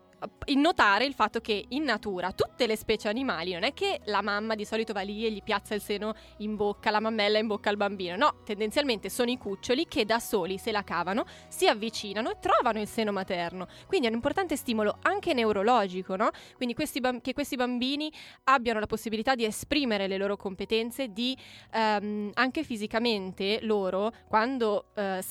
[0.55, 4.55] notare il fatto che in natura tutte le specie animali non è che la mamma
[4.55, 7.71] di solito va lì e gli piazza il seno in bocca, la mammella in bocca
[7.71, 12.31] al bambino, no, tendenzialmente sono i cuccioli che da soli se la cavano, si avvicinano
[12.31, 16.31] e trovano il seno materno, quindi è un importante stimolo anche neurologico, no?
[16.57, 18.13] Quindi questi bam- che questi bambini
[18.45, 21.37] abbiano la possibilità di esprimere le loro competenze, di
[21.73, 25.23] ehm, anche fisicamente loro, quando eh,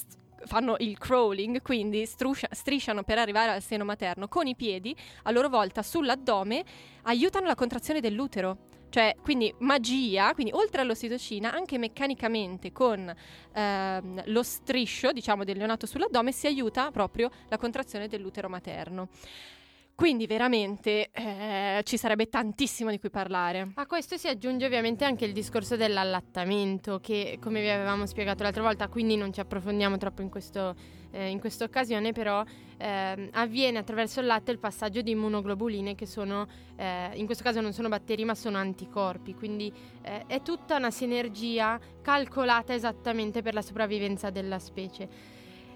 [0.45, 5.31] fanno il crawling, quindi struscia- strisciano per arrivare al seno materno, con i piedi a
[5.31, 6.63] loro volta sull'addome
[7.03, 8.71] aiutano la contrazione dell'utero.
[8.89, 13.11] Cioè, quindi magia, quindi oltre all'ossitocina, anche meccanicamente con
[13.51, 19.09] ehm, lo striscio, diciamo, del neonato sull'addome si aiuta proprio la contrazione dell'utero materno.
[19.95, 23.73] Quindi veramente eh, ci sarebbe tantissimo di cui parlare.
[23.75, 28.63] A questo si aggiunge ovviamente anche il discorso dell'allattamento che come vi avevamo spiegato l'altra
[28.63, 30.75] volta, quindi non ci approfondiamo troppo in, questo,
[31.11, 32.43] eh, in questa occasione, però
[32.77, 37.61] ehm, avviene attraverso il latte il passaggio di immunoglobuline che sono, eh, in questo caso
[37.61, 43.53] non sono batteri ma sono anticorpi, quindi eh, è tutta una sinergia calcolata esattamente per
[43.53, 45.32] la sopravvivenza della specie.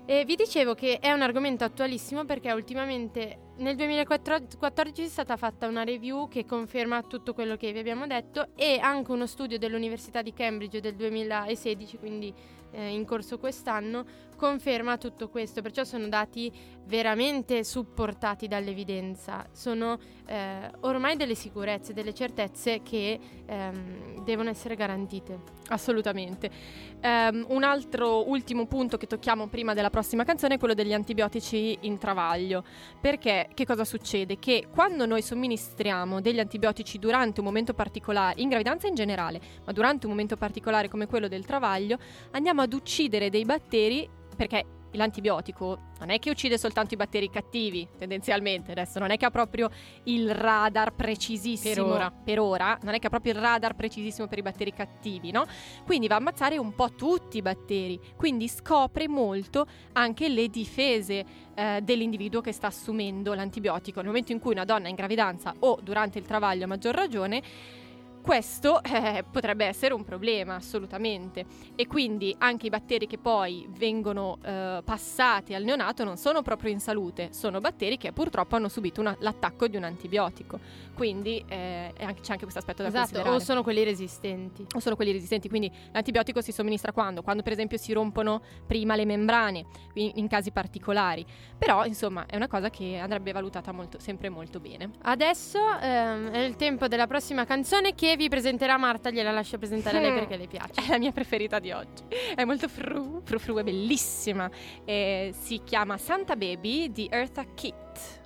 [0.10, 5.68] E vi dicevo che è un argomento attualissimo perché ultimamente nel 2014 è stata fatta
[5.68, 10.22] una review che conferma tutto quello che vi abbiamo detto e anche uno studio dell'Università
[10.22, 12.34] di Cambridge del 2016, quindi
[12.72, 14.06] eh, in corso quest'anno,
[14.38, 15.62] conferma tutto questo.
[15.62, 16.50] Perciò sono dati
[16.86, 19.46] veramente supportati dall'evidenza.
[19.52, 25.56] Sono eh, ormai delle sicurezze, delle certezze che ehm, devono essere garantite.
[25.68, 26.50] Assolutamente.
[27.02, 31.78] Ehm, un altro ultimo punto che tocchiamo prima della prossima canzone è quello degli antibiotici
[31.82, 32.64] in travaglio.
[33.02, 34.40] Perché che cosa succede?
[34.40, 39.74] Che quando noi somministriamo degli antibiotici durante un momento particolare, in gravidanza in generale, ma
[39.74, 41.98] durante un momento particolare come quello del travaglio,
[42.32, 47.88] andiamo ad uccidere dei batteri perché l'antibiotico non è che uccide soltanto i batteri cattivi,
[47.98, 49.70] tendenzialmente, adesso non è che ha proprio
[50.04, 52.12] il radar precisissimo Per ora.
[52.12, 55.46] per ora, non è che ha proprio il radar precisissimo per i batteri cattivi, no?
[55.86, 61.26] Quindi va a ammazzare un po' tutti i batteri, quindi scopre molto anche le difese
[61.54, 64.00] eh, dell'individuo che sta assumendo l'antibiotico.
[64.00, 66.96] Nel momento in cui una donna è in gravidanza o durante il travaglio a maggior
[66.96, 67.42] ragione,
[68.28, 74.38] questo eh, potrebbe essere un problema assolutamente e quindi anche i batteri che poi vengono
[74.44, 79.00] eh, passati al neonato non sono proprio in salute, sono batteri che purtroppo hanno subito
[79.00, 80.60] una- l'attacco di un antibiotico,
[80.94, 84.66] quindi eh, anche- c'è anche questo aspetto da Esatto, considerare o sono quelli resistenti.
[84.76, 87.22] o sono quelli resistenti, quindi l'antibiotico si somministra quando?
[87.22, 91.26] Quando per esempio si rompono prima le membrane, in, in casi particolari.
[91.58, 94.92] Però insomma è una cosa che andrebbe valutata molto- sempre molto bene.
[95.04, 99.98] Adesso ehm, è il tempo della prossima canzone che vi presenterà Marta, gliela lascio presentare
[99.98, 100.16] a lei Mm.
[100.16, 100.82] perché le piace.
[100.82, 102.04] È la mia preferita di oggi,
[102.36, 104.50] è molto fru, fru fru, è bellissima.
[104.84, 108.26] Eh, si chiama Santa Baby di Eartha Kitt.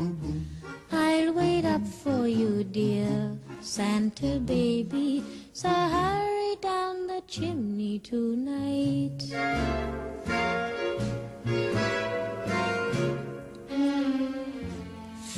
[0.00, 5.24] I'll wait up for you, dear Santa baby.
[5.52, 9.18] So hurry down the chimney tonight.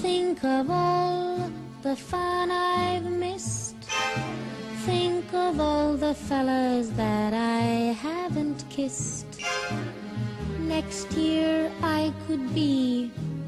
[0.02, 1.50] Think of all
[1.82, 3.76] the fun I've missed.
[4.84, 9.40] Think of all the fellas that I haven't kissed.
[10.58, 13.10] Next year I could be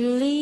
[0.00, 0.41] Believe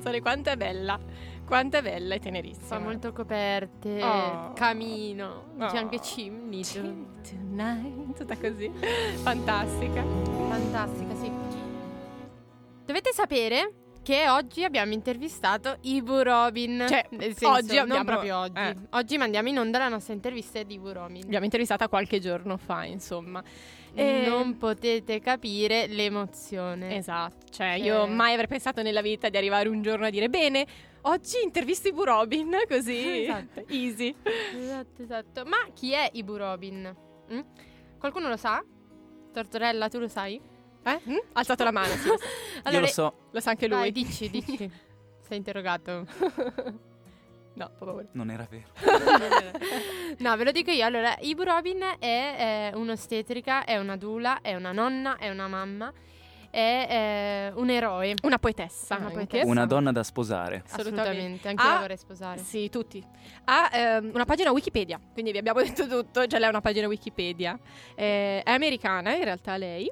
[0.00, 0.20] canzone?
[0.20, 0.98] Quanto è bella?
[1.46, 2.78] Quanto è bella e Fa tenerissima.
[2.78, 4.52] molto coperte, Oh.
[4.54, 5.78] camino, c'è Oh.
[5.78, 6.62] anche chimney.
[6.62, 8.70] Chim- Tonight, tutta così.
[9.22, 10.02] Fantastica.
[10.02, 11.30] Fantastica, sì.
[12.84, 16.84] Dovete sapere che oggi abbiamo intervistato Ibu Robin.
[16.88, 18.58] Cioè, senso, oggi non abbiamo- proprio oggi.
[18.60, 18.76] eh.
[18.90, 21.20] Oggi mandiamo in onda la nostra intervista di Ibu Robin.
[21.22, 23.42] L'abbiamo intervistata qualche giorno fa, insomma.
[23.94, 26.96] E- Non potete capire l'emozione.
[26.96, 30.28] Esatto, cioè Che- io mai avrei pensato nella vita di arrivare un giorno a dire
[30.28, 30.66] bene,
[31.02, 33.64] oggi intervisto Ibu Robin, così Esatto.
[33.68, 34.14] easy.
[34.56, 35.44] Esatto, esatto.
[35.44, 36.96] Ma chi è Ibu Robin?
[37.32, 37.40] Mm?
[37.98, 38.62] Qualcuno lo sa?
[39.32, 40.40] Tortorella, tu lo sai?
[40.82, 41.00] Eh?
[41.08, 41.14] Mm?
[41.14, 42.70] Ha alzato la mano, sì, lo sa.
[42.70, 43.78] Io lo so, Lo sa anche lui.
[43.78, 44.56] Vai, dici, dici.
[45.20, 46.06] Sei interrogato.
[47.54, 48.08] No, per favore.
[48.12, 48.68] non era vero.
[50.18, 50.84] No, ve lo dico io.
[50.84, 55.92] Allora, Ibu Robin è eh, un'ostetrica, è una dula, è una nonna, è una mamma,
[56.50, 58.14] è eh, un eroe.
[58.22, 59.46] Una poetessa Una poetessa.
[59.46, 60.62] Una donna da sposare.
[60.66, 61.00] Assolutamente.
[61.00, 62.40] Assolutamente, anche io Ah, vorrei sposare.
[62.40, 63.02] Sì, tutti.
[63.44, 66.86] Ha ehm, una pagina Wikipedia, quindi vi abbiamo detto tutto, già lei ha una pagina
[66.86, 67.58] Wikipedia.
[67.94, 69.90] Eh, è americana in realtà lei.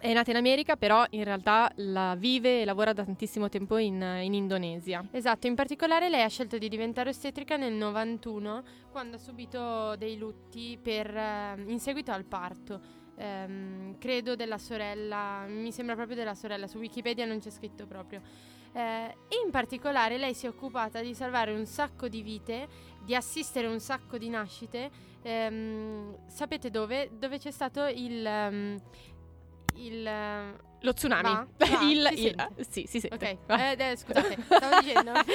[0.00, 4.00] È nata in America, però in realtà la vive e lavora da tantissimo tempo in,
[4.22, 5.04] in Indonesia.
[5.10, 10.16] Esatto, in particolare lei ha scelto di diventare ostetrica nel 91 quando ha subito dei
[10.16, 12.80] lutti per, eh, in seguito al parto.
[13.16, 18.22] Ehm, credo della sorella, mi sembra proprio della sorella, su Wikipedia non c'è scritto proprio.
[18.72, 22.68] Eh, in particolare lei si è occupata di salvare un sacco di vite,
[23.04, 24.90] di assistere un sacco di nascite.
[25.22, 27.10] Ehm, sapete dove?
[27.18, 28.24] Dove c'è stato il...
[28.24, 28.80] ehm,
[29.86, 31.22] il ehm, Lo tsunami.
[31.32, 31.46] Va?
[31.56, 31.66] Va?
[31.82, 32.64] il, Si il- sente?
[32.68, 33.38] sì, si sente.
[33.48, 35.12] Ok, eh, eh, scusate, stavo dicendo.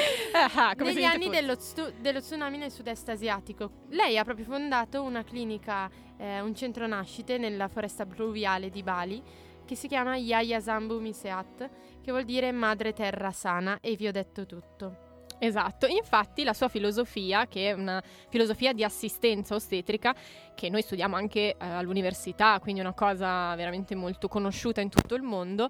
[0.55, 5.23] Ah, Negli anni dello, stu- dello tsunami nel sud-est asiatico, lei ha proprio fondato una
[5.23, 9.21] clinica, eh, un centro nascite nella foresta pluviale di Bali
[9.65, 11.69] che si chiama Yaya Zambu Miseat,
[12.01, 15.11] che vuol dire madre terra sana, e vi ho detto tutto.
[15.39, 20.15] Esatto, infatti la sua filosofia, che è una filosofia di assistenza ostetrica,
[20.55, 25.21] che noi studiamo anche eh, all'università, quindi una cosa veramente molto conosciuta in tutto il
[25.21, 25.69] mondo,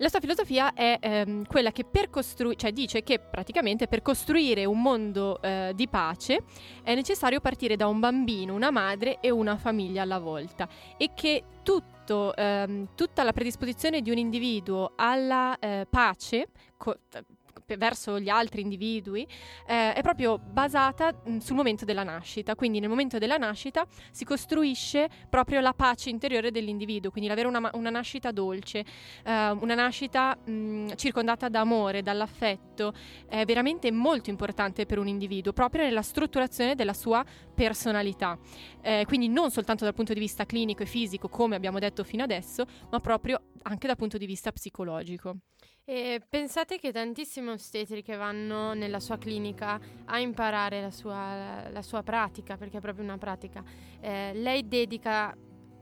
[0.00, 4.64] la sua filosofia è ehm, quella che per costruire, cioè dice che praticamente per costruire
[4.64, 6.42] un mondo eh, di pace
[6.82, 11.44] è necessario partire da un bambino, una madre e una famiglia alla volta e che
[11.62, 16.46] tutto, ehm, tutta la predisposizione di un individuo alla eh, pace,
[16.78, 16.96] co-
[17.76, 19.26] verso gli altri individui
[19.66, 22.54] eh, è proprio basata mh, sul momento della nascita.
[22.54, 27.70] Quindi nel momento della nascita si costruisce proprio la pace interiore dell'individuo, quindi l'avere una,
[27.74, 28.84] una nascita dolce,
[29.24, 32.92] eh, una nascita mh, circondata da amore, dall'affetto,
[33.28, 38.38] è veramente molto importante per un individuo, proprio nella strutturazione della sua personalità.
[38.82, 42.22] Eh, quindi non soltanto dal punto di vista clinico e fisico, come abbiamo detto fino
[42.22, 45.36] adesso, ma proprio anche dal punto di vista psicologico.
[45.84, 52.02] E pensate che tantissime ostetriche vanno nella sua clinica a imparare la sua, la sua
[52.02, 53.62] pratica, perché è proprio una pratica.
[54.00, 55.36] Eh, lei dedica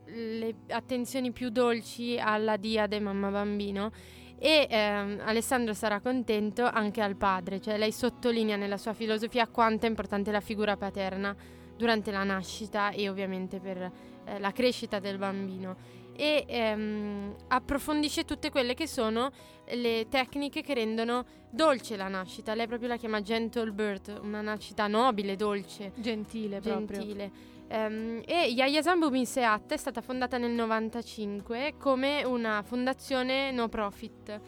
[0.07, 3.91] le attenzioni più dolci alla diade mamma-bambino
[4.39, 9.87] e ehm, Alessandro sarà contento anche al padre, cioè lei sottolinea nella sua filosofia quanto
[9.87, 11.35] è importante la figura paterna
[11.77, 13.91] durante la nascita e ovviamente per
[14.25, 15.77] eh, la crescita del bambino
[16.19, 19.31] e ehm, approfondisce tutte quelle che sono
[19.71, 22.55] le tecniche che rendono dolce la nascita.
[22.55, 26.99] Lei proprio la chiama gentle birth, una nascita nobile, dolce, Gentile proprio.
[26.99, 27.31] gentile.
[27.69, 34.41] Ehm, e Yayasan Bubin Seat è stata fondata nel 95 come una fondazione no profit.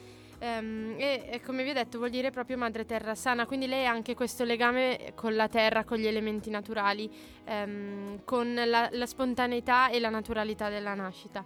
[0.42, 3.84] Ehm, e, e come vi ho detto vuol dire proprio madre terra sana, quindi lei
[3.84, 7.10] ha anche questo legame con la terra, con gli elementi naturali,
[7.44, 11.44] ehm, con la, la spontaneità e la naturalità della nascita.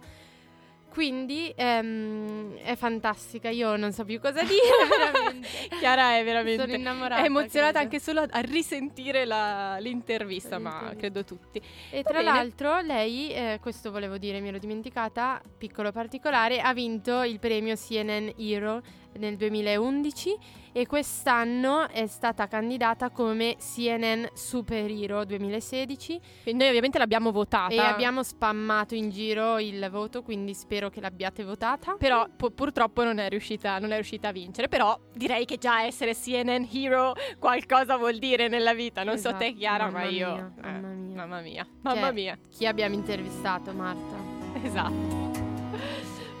[0.95, 5.47] Quindi ehm, è fantastica, io non so più cosa dire veramente.
[5.77, 7.21] Chiara è veramente Sono innamorata.
[7.21, 7.83] è emozionata credo.
[7.83, 10.97] anche solo a, a risentire la- l'intervista, ma L'intervista.
[10.97, 11.61] credo tutti.
[11.91, 12.31] E Va tra bene.
[12.31, 17.75] l'altro lei, eh, questo volevo dire, mi ero dimenticata, piccolo particolare, ha vinto il premio
[17.75, 18.81] CNN Hero
[19.17, 20.37] nel 2011
[20.73, 27.73] e quest'anno è stata candidata come CNN Super Hero 2016 Quindi noi ovviamente l'abbiamo votata.
[27.73, 31.95] e abbiamo spammato in giro il voto, quindi spero che l'abbiate votata.
[31.97, 34.67] Però pu- purtroppo non è, riuscita, non è riuscita a vincere.
[34.67, 39.03] Però direi che già essere CNN Hero qualcosa vuol dire nella vita.
[39.03, 40.33] Non so te, Esatto, Chiara, ma mamma io.
[40.33, 41.13] mia, eh, mamma mia.
[41.15, 41.67] Mamma mia.
[41.81, 42.37] Mamma mia.
[42.49, 44.17] Chi abbiamo intervistato, Marta?
[44.61, 45.23] Esatto.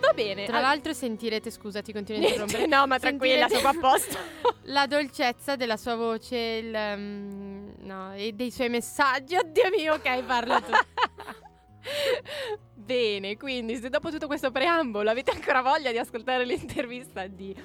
[0.05, 0.45] Va bene.
[0.45, 2.65] Tra al- l'altro sentirete, scusa, ti continuo a interrompere.
[2.67, 4.19] no, ma tranquilla, sono qua apposta.
[4.63, 9.35] la dolcezza della sua voce il, mm, no, e dei suoi messaggi.
[9.35, 10.71] Oddio mio, ok, parla tu.
[12.73, 17.55] Bene, quindi se dopo tutto questo preambolo avete ancora voglia di ascoltare l'intervista di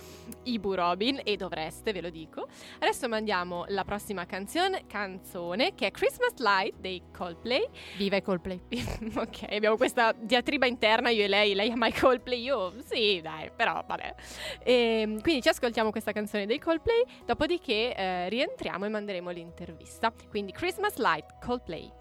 [0.45, 2.47] Ibu Robin, e dovreste, ve lo dico,
[2.79, 7.67] adesso mandiamo la prossima canzone, canzone che è Christmas Light dei Coldplay.
[7.97, 8.61] Viva i Coldplay.
[9.15, 13.51] ok, abbiamo questa diatriba interna, io e lei, lei ama i Coldplay, io sì, dai,
[13.55, 14.15] però vabbè.
[14.63, 20.13] Ehm, quindi ci ascoltiamo questa canzone dei Coldplay, dopodiché eh, rientriamo e manderemo l'intervista.
[20.29, 22.00] Quindi Christmas Light, Coldplay.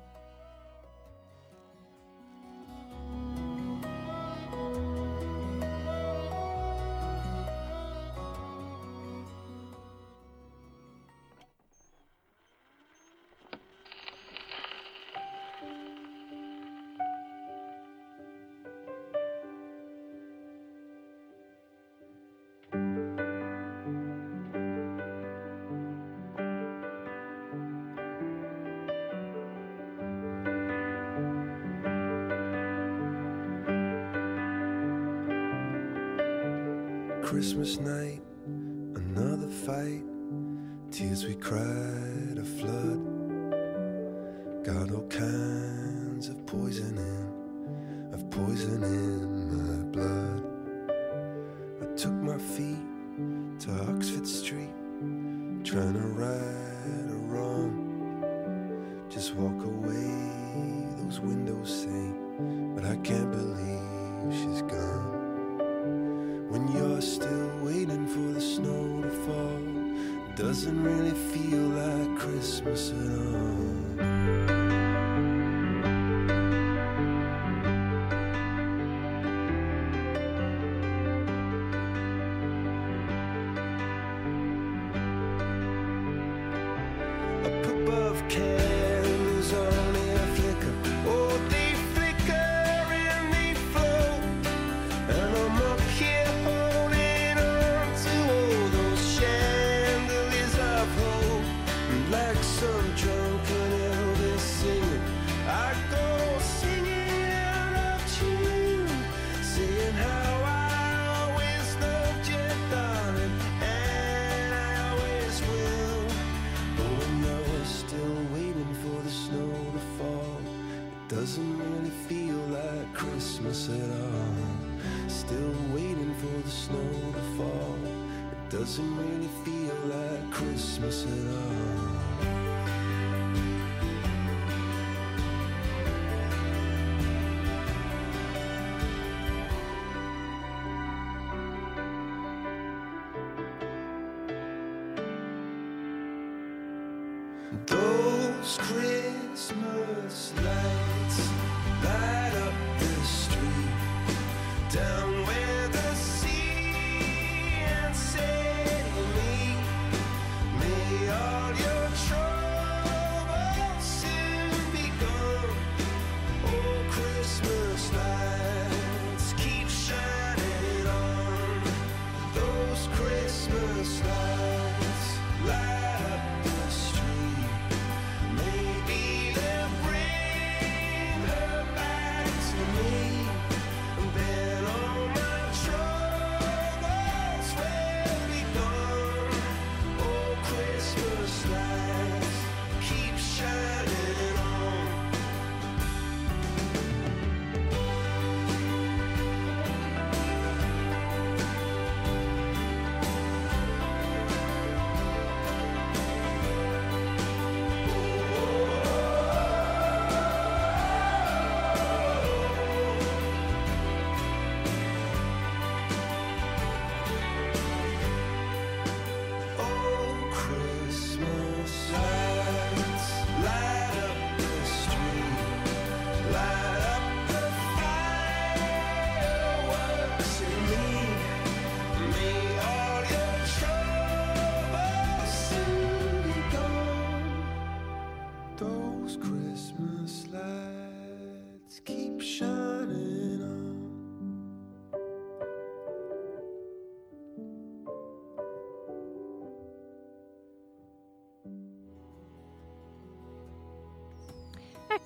[37.80, 38.09] Christmas night,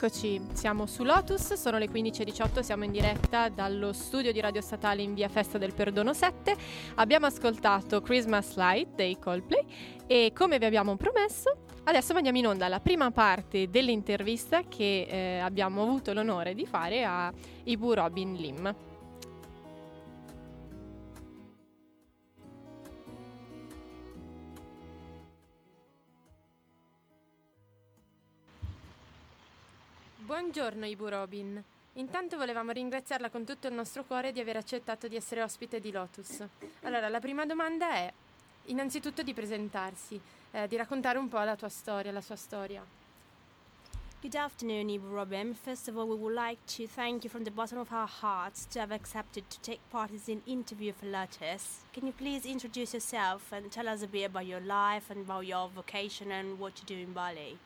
[0.06, 5.02] Eccoci, siamo su Lotus, sono le 15.18, siamo in diretta dallo studio di Radio Statale
[5.02, 6.58] in via Festa del Perdono 7.
[6.96, 9.64] Abbiamo ascoltato Christmas Light dei Coldplay
[10.06, 15.40] e come vi abbiamo promesso, adesso mandiamo in onda la prima parte dell'intervista che eh,
[15.40, 17.32] abbiamo avuto l'onore di fare a
[17.64, 18.93] Ibu Robin Lim.
[30.26, 31.62] Buongiorno Ibu Robin.
[31.96, 35.92] Intanto volevamo ringraziarla con tutto il nostro cuore di aver accettato di essere ospite di
[35.92, 36.42] Lotus.
[36.84, 38.14] Allora, la prima domanda è
[38.68, 40.18] innanzitutto di presentarsi,
[40.52, 42.82] eh, di raccontare un po' la tua storia, la sua storia.
[44.22, 45.54] Good afternoon, Ibu Robin.
[45.54, 48.66] First of all, we would like to thank you from the bottom of our hearts
[48.68, 51.84] to have accepted to take part in this interview for Lotus.
[51.92, 55.46] Can you please introduce yourself and tell us a bit about your life and about
[55.46, 57.58] your vocation and what you do in Bali?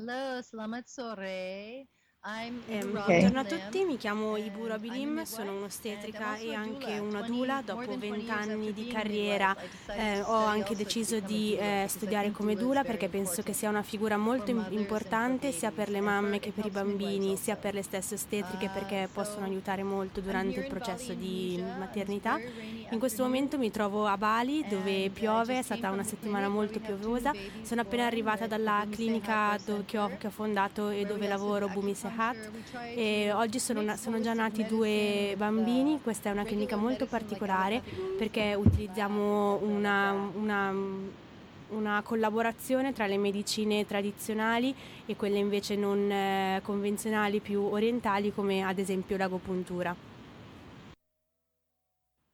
[0.00, 1.84] Hello, selamat sore.
[2.22, 6.36] Ehm, Buongiorno a tutti, mi chiamo Ibu and Robi I'm a Lim, midwife sono un'ostetrica
[6.36, 7.62] e anche una 20 doula.
[7.64, 11.56] Dopo than 20 years 20 anni after di carriera decided eh, ho anche deciso di
[11.56, 16.02] eh, studiare come doula perché penso che sia una figura molto importante sia per le
[16.02, 19.82] mamme che per i bambini, sia per le stesse ostetriche Uh, perché so possono aiutare
[19.82, 22.38] molto durante il processo di maternità.
[22.90, 27.32] In questo momento mi trovo a Bali dove piove, è stata una settimana molto piovosa.
[27.62, 29.56] Sono appena arrivata dalla clinica
[29.86, 31.94] che, ho, che ho fondato e dove lavoro, Bumi
[32.64, 37.06] try E oggi sono, mix sono già nati due bambini, questa è una clinica molto
[37.06, 37.82] particolare
[38.16, 40.74] perché utilizziamo una, una-
[41.70, 44.74] una collaborazione tra le medicine tradizionali
[45.06, 49.94] e quelle invece non eh, convenzionali più orientali come ad esempio l'agopuntura.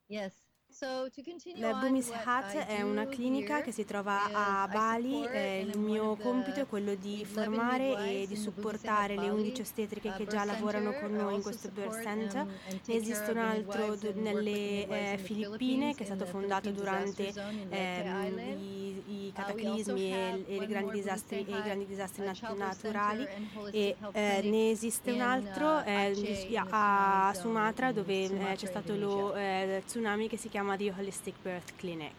[0.08, 0.45] Yes.
[0.78, 5.24] La on, Bumi what Sehat I è una clinica che si trova a Bali.
[5.24, 9.40] eh, and il mio compito è quello di 11 formare e di supportare le Bali,
[9.40, 12.44] 11 ostetriche uh, che già lavorano con noi in questo birth center.
[12.44, 17.32] Ne esiste un altro nelle eh, Filippine che è stato fondato durante
[17.70, 22.22] i, i cataclismi e, e i grandi disastri, e i grandi disastri
[22.54, 23.26] naturali
[23.70, 29.82] e eh, ne esiste un altro eh, a Sumatra dove eh, c'è stato lo eh,
[29.86, 32.12] tsunami che si chiama The Holistic Birth Clinic.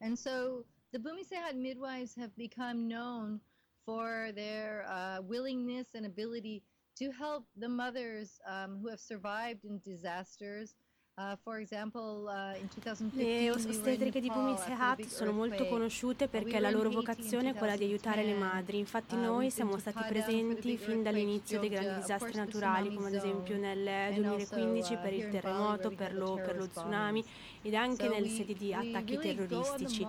[0.00, 3.40] And so the Bumi Sehat midwives have become known
[3.84, 6.62] for their uh, willingness and ability
[6.96, 10.74] to help the mothers um, who have survived in disasters.
[11.16, 11.38] Uh,
[12.24, 16.26] uh, in 2015, Le ostetriche di Nepal Bumi after the Sehat big sono molto conosciute
[16.26, 18.52] perché la loro vocazione è quella di aiutare le 2010.
[18.52, 18.78] madri.
[18.78, 23.56] Infatti Uh, noi siamo stati presenti fin dall'inizio dei grandi disastri naturali, come ad esempio
[23.56, 27.24] nel and 2015 also, uh, per il terremoto, per lo, per lo tsunami.
[27.64, 30.06] Ed anche we- sedi di attacchi terroristici.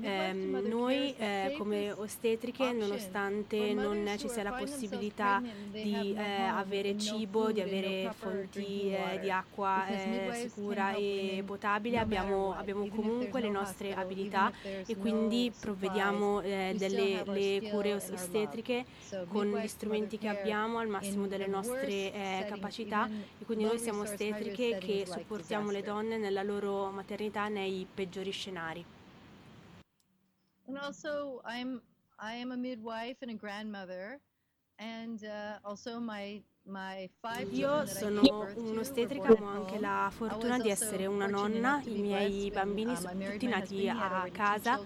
[0.00, 6.98] Ehm, mother noi eh, come ostetriche, nonostante non ci sia la possibilità di eh, avere
[6.98, 13.48] cibo, di avere fonti eh, di acqua eh, sicura e potabile, abbiamo, abbiamo comunque le
[13.48, 18.84] nostre abilità e quindi provvediamo eh, delle cure ostetriche
[19.28, 23.08] con gli strumenti che abbiamo al massimo delle nostre eh, capacità.
[23.38, 28.84] e quindi noi siamo ostetriche che supportiamo le donne nella loro maternità nei peggiori scenari.
[30.66, 31.80] And also, I'm
[32.20, 34.20] I am a midwife and a grandmother,
[34.76, 36.42] and uh, also my
[37.52, 38.20] Io sono
[38.54, 43.24] un'ostetrica, ma ho anche la fortuna di essere una nonna, i miei bambini uh, sono
[43.24, 44.78] tutti nati a casa.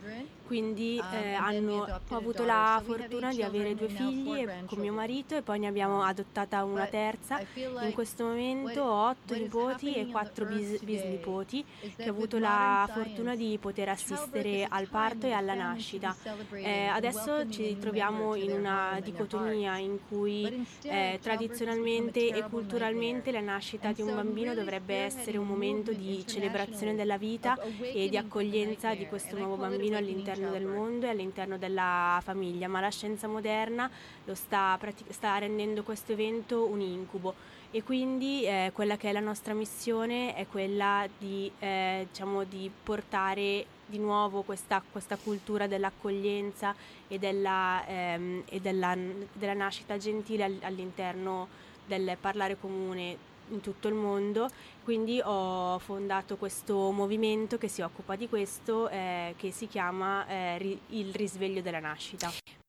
[0.47, 5.36] Quindi Um, eh, hanno, ho avuto la fortuna di avere due figli con mio marito
[5.36, 7.40] e poi ne abbiamo adottata una terza.
[7.55, 12.88] In questo momento ho otto nipoti e quattro bis- bisnipoti is che ho avuto la
[12.93, 16.14] fortuna di poter assistere al parto e alla nascita.
[16.53, 23.93] Eh, adesso ci troviamo in una dicotomia in cui eh, tradizionalmente e culturalmente la nascita
[23.93, 29.07] di un bambino dovrebbe essere un momento di celebrazione della vita e di accoglienza di
[29.07, 33.91] questo nuovo bambino awakening all'interno del mondo e all'interno della famiglia, ma la scienza moderna
[34.24, 37.35] lo sta, prati- sta rendendo questo evento un incubo.
[37.70, 42.70] E quindi eh, quella che è la nostra missione è quella di, eh, diciamo, di
[42.83, 46.74] portare di nuovo questa, questa cultura dell'accoglienza
[47.09, 48.97] e della, ehm, e della,
[49.33, 51.49] della nascita gentile all- all'interno
[51.87, 54.48] del parlare comune in tutto il mondo.
[54.82, 60.78] Quindi ho fondato questo movimento che si occupa di questo, eh, che si chiama eh,
[60.88, 62.61] il risveglio della nascita.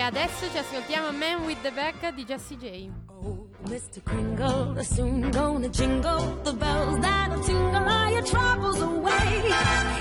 [0.00, 2.90] E adesso ci ascoltiamo Man with the Back di Jessie J.
[3.22, 4.02] Oh, Mr.
[4.02, 9.52] Kringle soon gonna jingle the bells that'll tingle all your troubles away.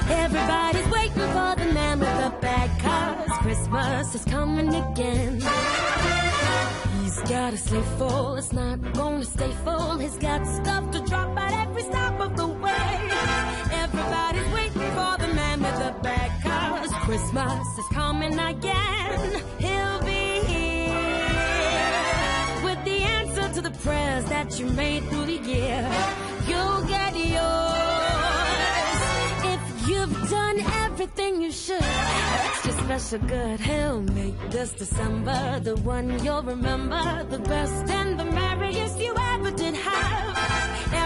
[0.07, 5.41] Everybody's waiting for the man with the bag, cause Christmas is coming again.
[7.01, 9.97] He's got a sleigh full, it's not gonna stay full.
[9.97, 13.09] He's got stuff to drop at every stop of the way.
[13.73, 15.91] Everybody's waiting for the man with the
[16.41, 19.58] cause Christmas is coming again.
[23.89, 25.81] Prayers that you made through the year.
[26.49, 28.99] You'll get yours
[29.53, 31.89] if you've done everything you should.
[32.45, 37.03] Extra special good, he'll make this December the one you'll remember,
[37.35, 40.33] the best and the merriest you ever did have.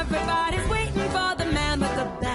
[0.01, 2.32] Everybody's waiting for the man with the bag.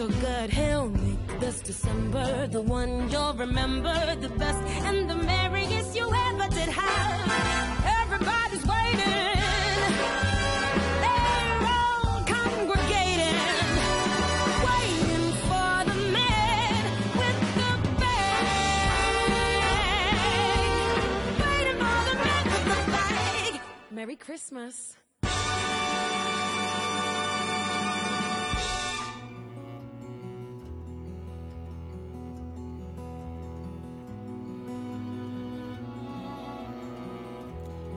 [0.00, 2.46] Special good, he'll make this December.
[2.46, 7.28] The one you'll remember, the best and the merriest you ever did have.
[8.00, 9.36] Everybody's waiting.
[11.04, 12.24] They're all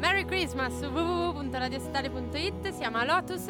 [0.03, 3.47] Merry Christmas su www.radiostatale.it siamo a Lotus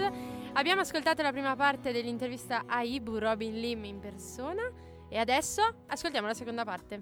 [0.54, 4.62] abbiamo ascoltato la prima parte dell'intervista a Ibu Robin Lim in persona
[5.10, 7.02] e adesso ascoltiamo la seconda parte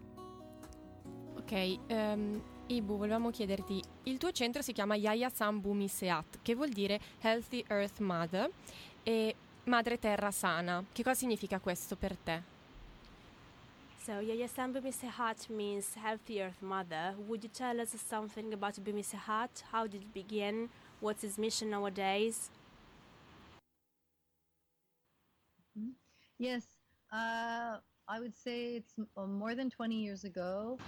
[1.36, 6.56] Ok, ehm, Ibu, volevamo chiederti, il tuo centro si chiama Yaya San Bumi Seat, che
[6.56, 8.49] vuol dire Healthy Earth Mother
[9.04, 9.36] e
[9.66, 10.82] Madre Terra Sana.
[10.93, 12.51] Che cosa significa questo per te?
[14.06, 17.14] So, Yayasan Bumi Sehat means Healthy Earth Mother.
[17.28, 19.62] Would you tell us something about Bumisehat?
[19.72, 20.70] How did it begin?
[20.99, 22.49] What's its mission nowadays?
[26.39, 26.66] Yes,
[27.12, 27.78] uh,
[28.08, 30.82] I would say it's uh, more than 20 years ago.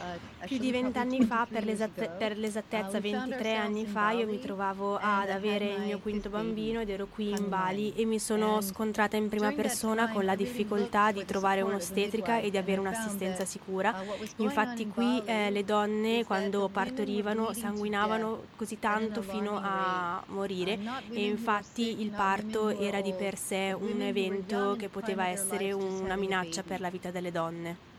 [0.00, 3.66] Uh, Più di vent'anni fa, 23 per, l'esatte- per l'esattezza Uh, we found 23 ourselves
[3.66, 6.88] anni in fa, io mi trovavo and ad had avere il mio quinto bambino ed
[6.88, 11.24] ero qui in Bali e mi sono scontrata in prima persona con la difficoltà di
[11.24, 13.94] trovare un'ostetrica e di avere un'assistenza sicura.
[14.00, 20.78] uh, Infatti in qui eh, le donne quando partorivano sanguinavano così tanto fino a morire.
[21.10, 26.62] E infatti il parto era di per sé un evento che poteva essere una minaccia
[26.62, 27.89] per la vita delle donne.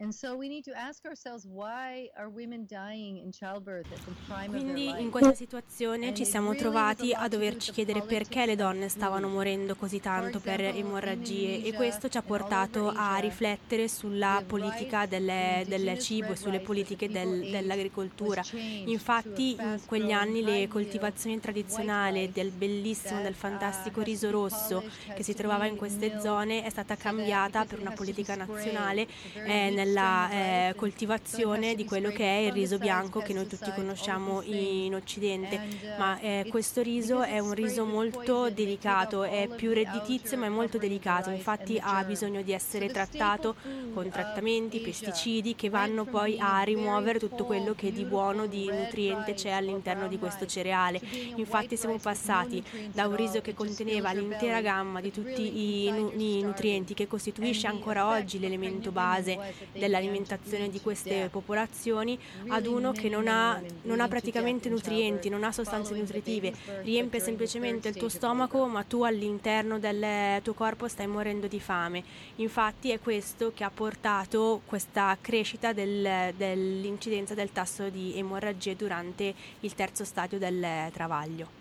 [0.00, 4.12] And so we need to ask ourselves why are women dying in childbirth at the
[4.28, 9.26] prime Quindi in questa situazione ci siamo trovati a doverci chiedere perché le donne stavano
[9.26, 11.64] morendo così tanto per emorragie.
[11.64, 17.08] E questo ci ha portato a riflettere sulla politica delle- del cibo e sulle politiche
[17.10, 18.40] del- dell'agricoltura.
[18.52, 24.84] Infatti in quegli anni le coltivazioni tradizionali del bellissimo, del uh, fantastico to riso rosso
[25.14, 29.06] che si trovava in queste zone è stata cambiata per una politica nazionale.
[29.44, 34.42] eh, of eh, coltivazione di quello che è il riso bianco che noi tutti conosciamo
[34.42, 40.36] in Occidente, uh, ma eh, questo riso è un riso molto delicato, è più redditizio
[40.36, 43.56] ma è molto delicato, infatti ha bisogno di essere trattato
[43.92, 49.34] con trattamenti, pesticidi che vanno poi a rimuovere tutto quello che di buono, di nutriente
[49.34, 51.00] c'è all'interno di questo cereale.
[51.36, 52.62] Infatti siamo passati
[52.92, 55.86] da un riso che conteneva l'intera gamma di tutti i,
[56.16, 59.38] i nutrienti che costituisce ancora oggi l'elemento base
[59.78, 62.18] dell'alimentazione di queste popolazioni
[62.48, 66.52] ad uno che non ha, non ha praticamente nutrienti, non ha sostanze nutritive,
[66.82, 72.02] riempie semplicemente il tuo stomaco, ma tu all'interno del tuo corpo stai morendo di fame.
[72.36, 79.34] Infatti è questo che ha portato questa crescita del- dell'incidenza del tasso di emorragie durante
[79.60, 81.56] il terzo stadio del travaglio.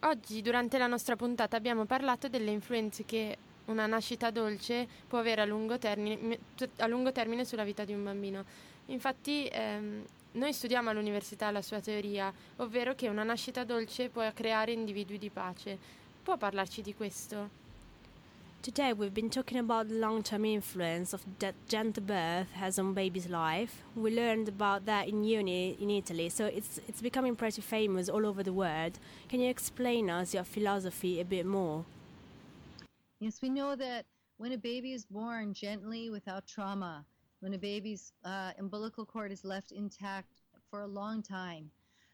[0.00, 5.42] Oggi, durante la nostra puntata, abbiamo parlato delle influenze che una nascita dolce può avere
[5.42, 6.38] a lungo termine,
[6.78, 8.44] a lungo termine sulla vita di un bambino.
[8.86, 14.72] Infatti, ehm, noi studiamo all'università la sua teoria, ovvero che una nascita dolce può creare
[14.72, 15.78] individui di pace.
[16.22, 17.62] Può parlarci di questo?
[18.64, 23.28] Today we've been talking about the long-term influence of that gentle birth has on baby's
[23.28, 23.82] life.
[23.94, 28.24] We learned about that in uni in Italy, so it's it's becoming pretty famous all
[28.24, 28.98] over the world.
[29.28, 31.84] Can you explain us your philosophy a bit more?
[33.20, 34.06] Yes, we know that
[34.36, 37.04] when a baby is born gently without trauma,
[37.40, 41.70] when a baby's uh, umbilical cord is left intact for a long time,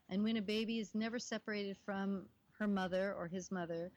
[0.08, 2.26] and when a baby is never separated from
[2.58, 3.90] her mother or his mother,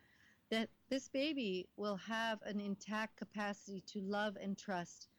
[0.49, 5.10] that this baby will have an intact capacity to love and trust.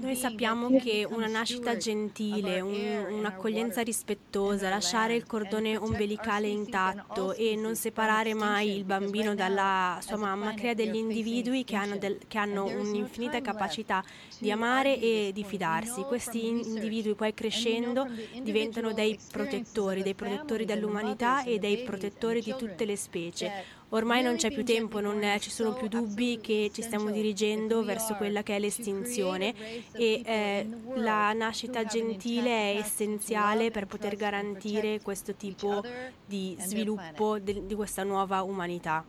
[0.00, 7.54] Noi sappiamo che una nascita gentile, un- un'accoglienza rispettosa, lasciare il cordone ombelicale intatto e
[7.56, 12.38] non separare mai il bambino dalla sua mamma crea degli individui che hanno, del- che
[12.38, 14.02] hanno un'infinita capacità
[14.38, 16.00] di amare e di fidarsi.
[16.02, 18.08] Questi individui poi crescendo
[18.42, 23.80] diventano dei protettori, dei protettori dell'umanità e dei protettori di tutte le specie.
[23.92, 27.10] Ormai non c'è più tempo, non born ci sono so più dubbi che ci stiamo
[27.10, 29.54] dirigendo verso quella che è l'estinzione
[29.92, 35.84] e eh, la nascita gentile è essenziale per poter garantire questo tipo
[36.24, 39.04] di sviluppo de- di questa nuova umanità.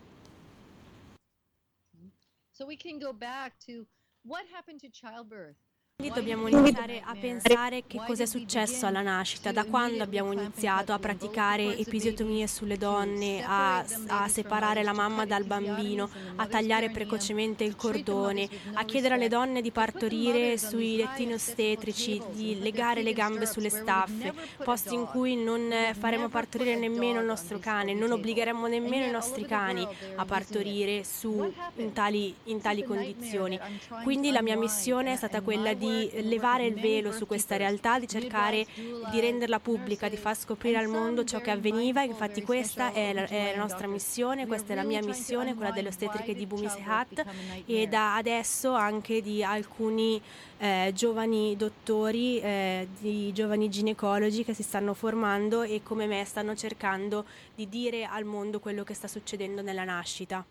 [2.51, 3.85] So we can go back to
[4.23, 5.55] what happened to childbirth.
[6.03, 10.91] Quindi dobbiamo iniziare a pensare che cosa è successo alla nascita, da quando abbiamo iniziato
[10.91, 17.63] a praticare episiotomie sulle donne, a, a separare la mamma dal bambino, a tagliare precocemente
[17.63, 23.45] il cordone, a chiedere alle donne di partorire sui lettini ostetrici, di legare le gambe
[23.45, 29.05] sulle staffe, posti in cui non faremo partorire nemmeno il nostro cane, non obbligheremo nemmeno
[29.05, 33.57] i nostri cani a partorire su, in tali, in tali condizioni.
[34.03, 37.99] Quindi la mia missione è stata quella my di levare il velo su questa realtà,
[37.99, 38.65] di cercare
[39.11, 42.01] di renderla pubblica, di far scoprire al mondo ciò che avveniva.
[42.03, 45.89] Infatti questa è la, è la nostra missione, questa è la mia missione, quella delle
[45.89, 50.21] ostetriche di did Bumi childbirth Sehat become a e da adesso anche di alcuni
[50.57, 56.55] eh, giovani dottori, eh, di giovani ginecologi che si stanno formando e come me stanno
[56.55, 57.25] cercando
[57.55, 60.45] di dire al mondo quello che sta succedendo nella nascita.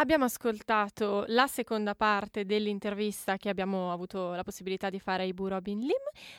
[0.00, 5.48] Abbiamo ascoltato la seconda parte dell'intervista che abbiamo avuto la possibilità di fare a Ibu
[5.48, 5.90] Robin Lim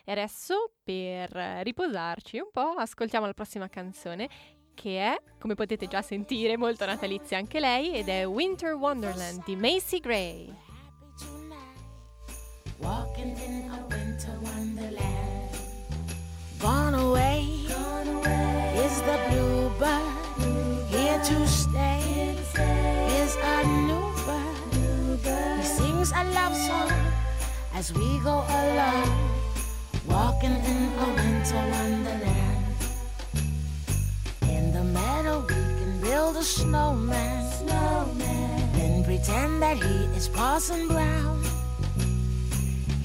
[0.06, 1.30] e adesso per
[1.64, 4.30] riposarci un po' ascoltiamo la prossima canzone
[4.74, 9.58] che è, come potete già sentire, molto natalizia anche lei ed è Winter Wonderland di
[9.58, 10.56] Macy Gray.
[12.78, 15.50] Walking in a winter wonderland.
[16.60, 17.66] Gone away,
[18.86, 22.09] is the bluebird here to stay?
[26.06, 26.92] Sings a love song
[27.74, 29.10] as we go along.
[30.08, 32.66] Walking in a winter wonderland.
[34.44, 37.38] In the meadow, we can build a snowman.
[38.74, 41.44] Then pretend that he is Parson Brown.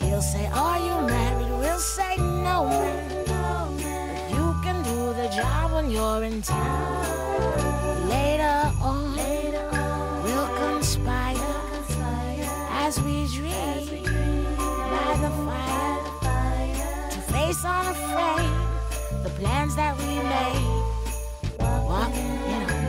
[0.01, 1.51] He'll say, Are you married?
[1.59, 3.25] We'll say, No, man.
[3.27, 8.09] But you can do the job when you're in town.
[8.09, 9.14] Later on,
[12.97, 18.51] as we dream by the fire to face unafraid
[19.25, 20.85] the plans that we made.
[21.89, 22.84] Walking in a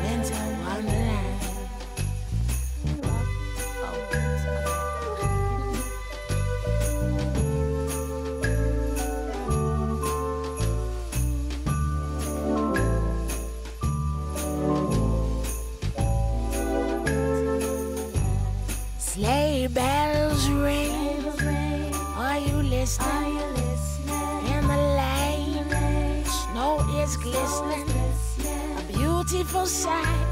[27.57, 30.27] A beautiful sight.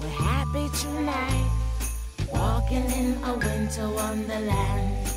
[0.00, 1.50] We're happy tonight.
[2.32, 5.08] Walking in a winter wonderland.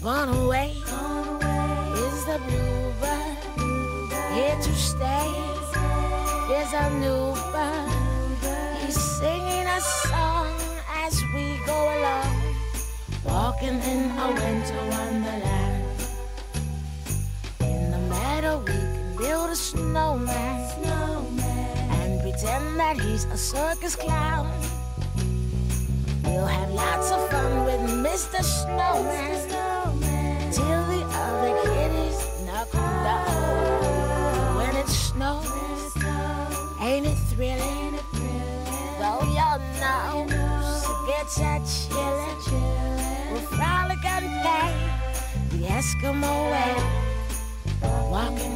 [0.00, 0.70] Gone away
[2.06, 3.38] is the bluebird.
[4.32, 5.30] Here to stay
[6.58, 7.90] is a new bird.
[8.80, 10.54] He's singing a song
[11.04, 12.36] as we go along.
[13.24, 15.69] Walking in a winter wonderland.
[19.30, 20.60] Build a snowman.
[21.96, 24.50] And pretend that he's a circus clown.
[26.24, 28.40] We'll have lots of fun with Mr.
[28.42, 29.38] Snowman.
[30.56, 34.56] Till the other kiddies knock him down.
[34.58, 35.92] When it snows,
[36.80, 37.94] ain't it thrilling?
[39.00, 44.72] Though your nose gets a chillin', we'll frolic and play
[45.50, 47.09] the Eskimo way.
[48.10, 48.50] Wonderland.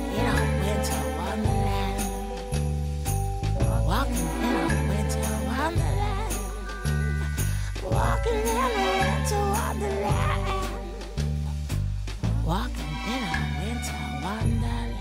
[3.86, 6.34] Walking in a winter wonderland.
[7.84, 10.48] Walking in a winter wonderland.
[12.44, 14.92] Walking in a winter wonderland.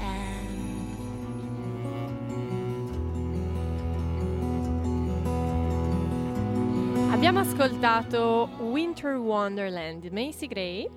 [7.11, 10.89] Abbiamo ascoltato Winter Wonderland di Macy Gray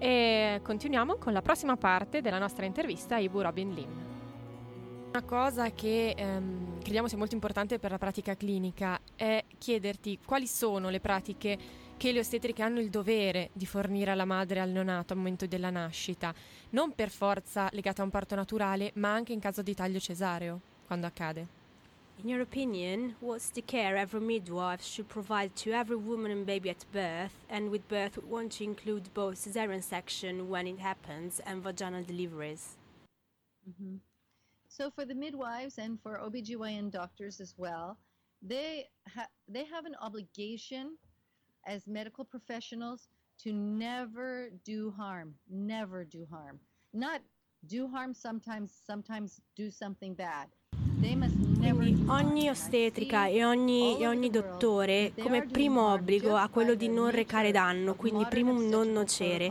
[0.00, 4.08] e continuiamo con la prossima parte della nostra intervista a Ibu Robin Lim.
[5.10, 10.46] Una cosa che ehm, crediamo sia molto importante per la pratica clinica è chiederti quali
[10.46, 11.58] sono le pratiche
[11.98, 15.46] che le ostetriche hanno il dovere di fornire alla madre e al neonato al momento
[15.46, 16.32] della nascita,
[16.70, 20.60] non per forza legate a un parto naturale, ma anche in caso di taglio cesareo,
[20.86, 21.59] quando accade.
[22.22, 26.68] In your opinion, what's the care every midwife should provide to every woman and baby
[26.68, 27.34] at birth?
[27.48, 32.04] And with birth, we want to include both cesarean section when it happens and vaginal
[32.04, 32.76] deliveries.
[33.64, 33.96] hmm
[34.68, 37.98] So for the midwives and for OBGYN doctors as well,
[38.42, 40.98] they ha- they have an obligation
[41.66, 43.08] as medical professionals
[43.40, 46.60] to never do harm, never do harm.
[46.92, 47.22] Not
[47.66, 50.48] do harm sometimes, sometimes do something bad.
[51.00, 57.10] Quindi ogni ostetrica e ogni, e ogni dottore come primo obbligo ha quello di non
[57.10, 59.50] recare danno, quindi primum non nocere.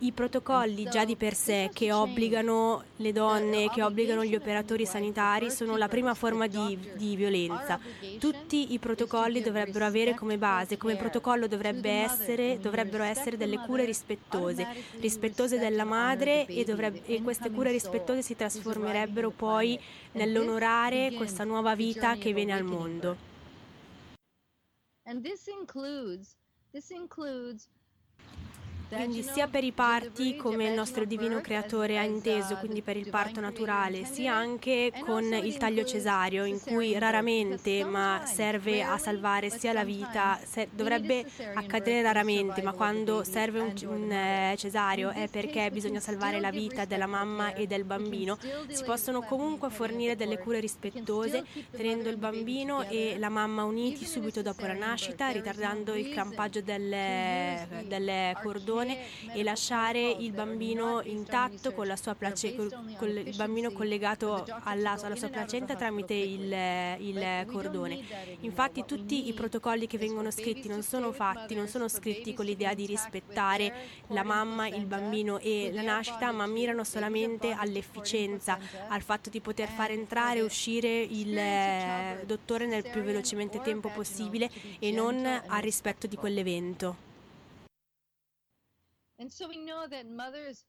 [0.00, 5.50] I protocolli già di per sé che obbligano le donne, che obbligano gli operatori sanitari
[5.50, 7.80] sono la prima forma di, di violenza.
[8.20, 13.84] Tutti i protocolli dovrebbero avere come base, come protocollo dovrebbe essere, dovrebbero essere delle cure
[13.84, 14.68] rispettose,
[15.00, 19.76] rispettose della madre e, dovrebbe- e queste cure rispettose si trasformerebbero poi
[20.12, 23.16] nell'onorare questa nuova vita che viene al mondo.
[25.02, 26.36] And this includes
[26.70, 27.66] this includes
[28.88, 33.10] Quindi sia per i parti come il nostro divino creatore ha inteso, quindi per il
[33.10, 39.50] parto naturale, sia anche con il taglio cesareo in cui raramente ma serve a salvare
[39.50, 45.70] sia la vita, dovrebbe accadere raramente, ma quando serve un, un, eh, cesareo è perché
[45.70, 50.60] bisogna salvare la vita della mamma e del bambino, si possono comunque fornire delle cure
[50.60, 56.62] rispettose tenendo il bambino e la mamma uniti subito dopo la nascita, ritardando il crampaggio
[56.62, 56.88] del,
[57.86, 63.70] del cordone e lasciare il bambino intatto con la sua place- col, col- il bambino
[63.72, 66.52] collegato alla, alla sua placenta tramite il,
[66.98, 68.00] il cordone.
[68.40, 72.74] Infatti tutti i protocolli che vengono scritti non sono fatti, non sono scritti con l'idea
[72.74, 73.74] di rispettare
[74.08, 78.58] la mamma, il bambino e la nascita, ma mirano solamente all'efficienza,
[78.88, 83.88] al fatto di poter far entrare e uscire il eh, dottore nel più velocemente tempo
[83.88, 87.07] possibile e non al rispetto di quell'evento.
[89.18, 90.64] And so we know that mothers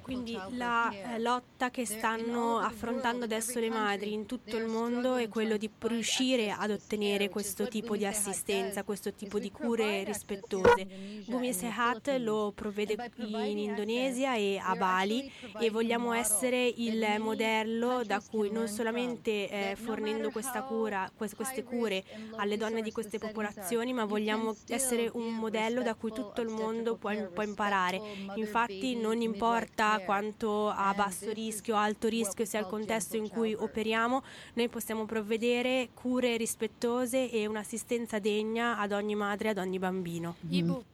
[0.00, 5.26] Quindi la eh, lotta che stanno affrontando adesso le madri in tutto il mondo è
[5.26, 10.86] quello di riuscire ad ottenere questo tipo di assistenza, questo tipo di cure rispettose.
[11.26, 18.20] Bumi Sehat lo provvede in Indonesia e a Bali e vogliamo essere il modello da
[18.20, 22.04] cui non solamente eh, fornendo questa cura, quest- queste cure
[22.36, 26.51] alle donne di queste popolazioni, ma vogliamo essere un modello da cui tutto il mondo
[26.96, 28.00] può, può imparare.
[28.34, 33.54] Infatti non importa quanto a basso rischio o alto rischio sia il contesto in cui
[33.54, 34.22] operiamo,
[34.54, 40.36] noi possiamo provvedere cure rispettose e un'assistenza degna ad ogni madre e ad ogni bambino.
[40.48, 40.84] Ibu,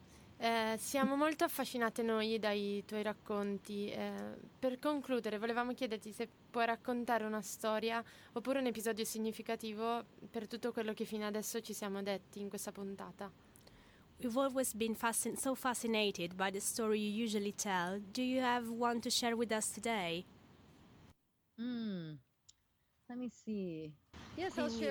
[0.41, 3.91] eh, siamo molto affascinate noi dai tuoi racconti.
[3.91, 4.13] eh,
[4.59, 8.03] per concludere, volevamo chiederti se puoi raccontare una storia
[8.33, 12.71] oppure un episodio significativo per tutto quello che fino adesso ci siamo detti in questa
[12.71, 13.48] puntata.
[14.23, 17.99] We've always been fascin- so fascinated by the story you usually tell.
[18.01, 20.25] Do you have one to share with us today?
[21.59, 22.15] Hmm.
[23.09, 23.93] Let me see.
[24.55, 24.87] Quindi,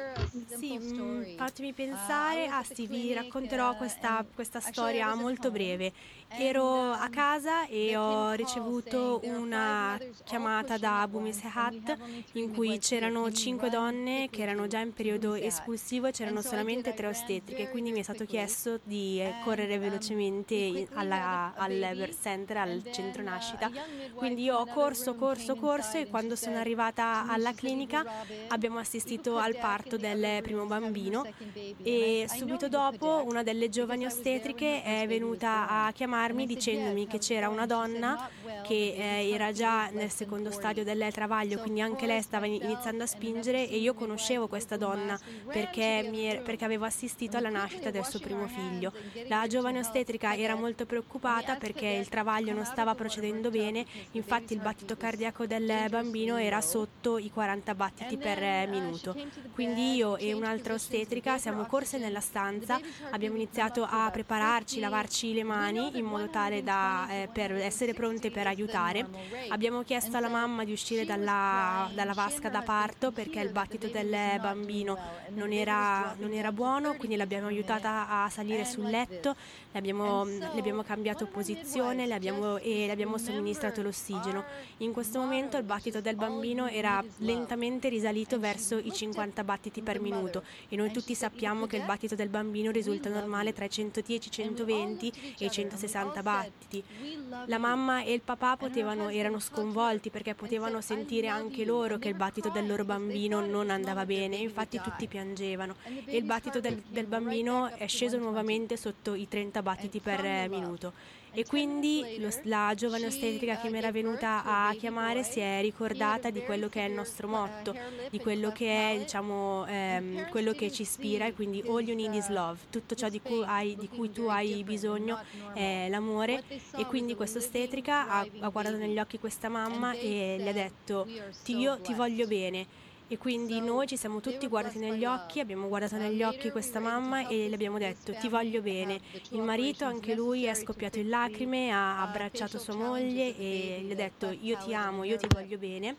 [0.46, 2.48] sì, mm, fatemi Uh, pensare.
[2.48, 5.94] Ah sì, vi racconterò uh, questa, questa storia molto breve.
[6.30, 11.80] Ero a um, casa e ho ricevuto una chiamata da at Bumi once, and we
[11.82, 16.08] Sehat have only three in cui c'erano cinque donne che erano già in periodo espulsivo
[16.08, 20.88] e c'erano solamente tre ostetriche, quindi mi è stato chiesto di eh, correre um, velocemente
[20.94, 23.72] alla- al birth center, al centro uh, nascita.
[24.14, 28.46] Quindi io ho corso, corso, corso e and quando sono arrivata alla clinica "Ibu Robin,
[28.50, 28.84] abbiamo Ibu
[29.18, 34.06] assistito al parto del primo bambino second baby." And e subito dopo una delle giovani
[34.06, 38.30] ostetriche è venuta a chiamarmi dicendomi "Jack, che c'era una going?" She said, donna "Not
[38.44, 42.46] well, che eh, era già nel secondo 40." stadio del travaglio, quindi anche lei stava
[42.46, 47.90] iniziando a spingere e io conoscevo questa donna perché, er- perché avevo assistito alla nascita
[47.90, 48.92] del suo primo figlio.
[49.28, 54.60] La giovane ostetrica era molto preoccupata perché il travaglio non stava procedendo bene, infatti il
[54.60, 59.07] battito cardiaco del bambino era sotto i 40 battiti per eh, minuto.
[59.14, 62.80] Came to the Quindi io e un'altra ostetrica siamo corse nella stanza,
[63.12, 64.90] abbiamo iniziato a prepararci, 50.
[64.90, 68.56] lavarci le mani in modo tale 120 da, eh, per essere pronte per 160 is
[68.56, 69.50] the aiutare.
[69.50, 74.40] Abbiamo chiesto alla mamma di uscire dalla, dalla vasca da parto perché il battito del
[74.40, 74.98] bambino
[75.30, 79.36] non era, non era buono, 30 quindi l'abbiamo aiutata a salire sul letto,
[79.72, 84.44] le abbiamo, le abbiamo cambiato posizione le abbiamo- e le abbiamo somministrato l'ossigeno.
[84.78, 89.82] In questo momento il battito del bambino era lentamente risalito verso i looked 50 battiti
[89.82, 93.56] per minuto e noi tutti sappiamo che il "Cadet, battito del bambino risulta normale you."
[93.56, 95.88] tra i 110, And we all 120 looked at each e i other and we
[95.88, 96.84] 160 all battiti.
[96.88, 101.00] said, "We love La you." mamma e il papà potevano, erano sconvolti perché potevano said,
[101.00, 104.80] "I sentire anche you." loro che il battito del loro bambino non andava bene, infatti
[104.82, 108.24] tutti piangevano e il battito del, del bambino è sceso 120.
[108.24, 110.94] nuovamente sotto i 30 battiti per eh, minuto.
[111.38, 115.62] E 10 quindi lo- la giovane ostetrica che mi era venuta a chiamare si è
[115.62, 117.76] ricordata di quello che è il nostro motto,
[118.10, 122.16] di quello che è diciamo ehm, quello che ci ispira e quindi all you need
[122.16, 125.20] is love, tutto ciò di cui, hai, di cui tu hai bisogno
[125.54, 126.44] è l'amore
[126.76, 131.04] e quindi questa ostetrica ha, ha guardato negli occhi questa mamma e gli ha detto
[131.06, 132.68] "We are ti, so io ti voglio blessed." bene
[133.10, 137.28] e quindi noi ci siamo tutti guardati negli occhi, abbiamo guardato negli occhi questa mamma
[137.28, 139.00] e le abbiamo detto ti voglio bene.
[139.30, 143.96] Il marito, anche lui, è scoppiato in lacrime, ha abbracciato sua moglie e gli ha
[143.96, 145.96] detto io ti amo, io ti voglio bene.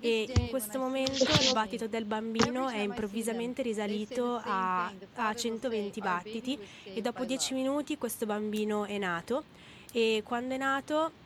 [0.00, 5.60] E in questo momento il battito del bambino è improvvisamente risalito a, a father will
[5.60, 9.44] say, 120 "Our baby battiti e dopo by 10 love." minuti questo bambino è nato
[9.92, 11.22] e quando è nato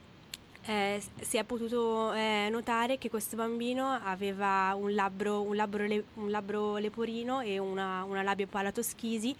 [0.68, 6.04] eh, si è potuto eh, notare che questo bambino aveva un labbro, un labbro, le-
[6.14, 9.34] un labbro leporino e una, una labio palatoschisi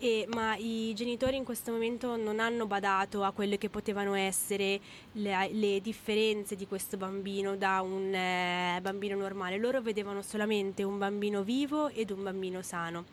[0.00, 4.80] E- ma i genitori in questo momento non hanno badato a quelle che potevano essere
[5.12, 9.58] le, le differenze di questo bambino da un eh, bambino normale.
[9.58, 13.06] Loro vedevano solamente un bambino vivo ed un bambino sano.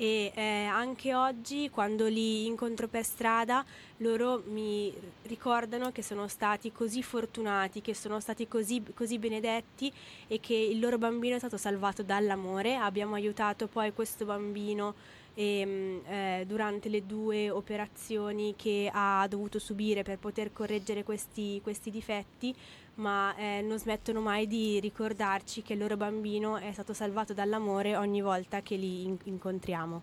[0.00, 3.62] E eh, anche oggi, quando li incontro per strada,
[3.98, 4.90] loro mi
[5.24, 9.92] ricordano che sono stati così fortunati, che sono stati così, così benedetti
[10.26, 12.76] e che il loro bambino è stato salvato dall'amore.
[12.76, 14.94] Abbiamo aiutato poi questo bambino
[15.34, 21.90] ehm, eh, durante le due operazioni che ha dovuto subire per poter correggere questi, questi
[21.90, 22.54] difetti,
[22.94, 27.96] ma eh, non smettono mai di ricordarci che il loro bambino è stato salvato dall'amore
[27.96, 30.02] ogni volta che li in- incontriamo.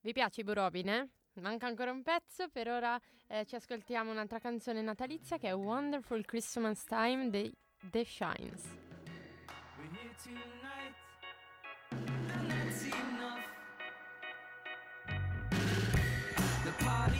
[0.00, 1.08] Vi piace Ibu Robin, eh?
[1.40, 6.24] Manca ancora un pezzo, per ora eh, ci ascoltiamo un'altra canzone natalizia che è Wonderful
[6.26, 7.50] Christmas Time dei
[7.90, 8.64] The Shines.
[9.78, 10.94] We're here tonight,
[11.90, 13.40] and that's enough.
[16.64, 17.11] The party's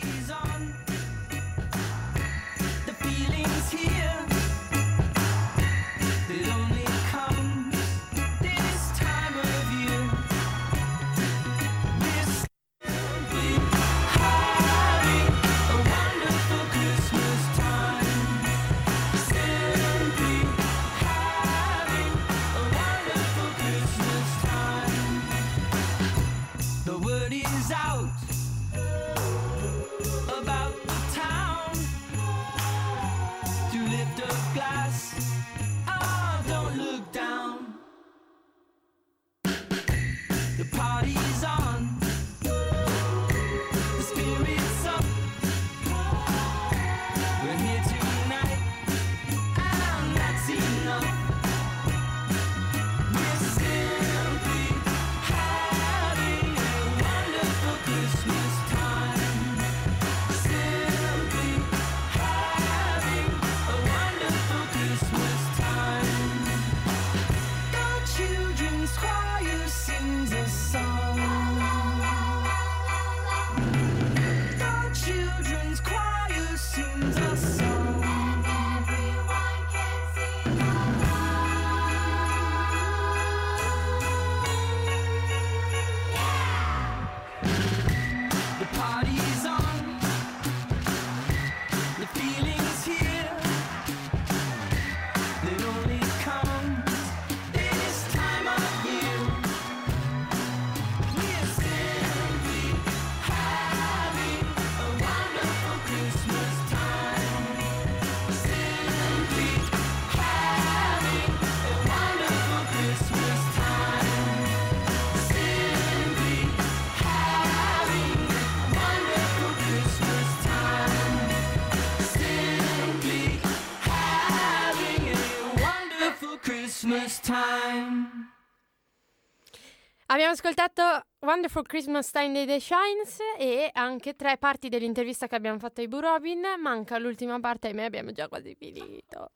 [130.32, 135.58] Abbiamo ascoltato Wonderful Christmas Time dei The Shines e anche tre parti dell'intervista che abbiamo
[135.58, 136.40] fatto a Ibu Robin.
[136.58, 139.30] Manca l'ultima parte, ahimè abbiamo già quasi finito.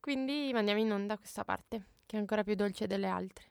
[0.00, 3.50] Quindi mandiamo in onda questa parte, che è ancora più dolce delle altre.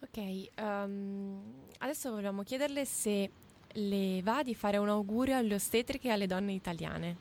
[0.00, 3.30] Ok, ehm, adesso volevamo chiederle se
[3.68, 7.16] le va di fare un augurio alle ostetriche e alle donne italiane.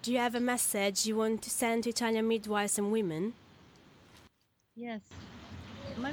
[0.00, 3.34] Do you have a message you want to send to Italian midwives and women?
[4.74, 5.31] Yes.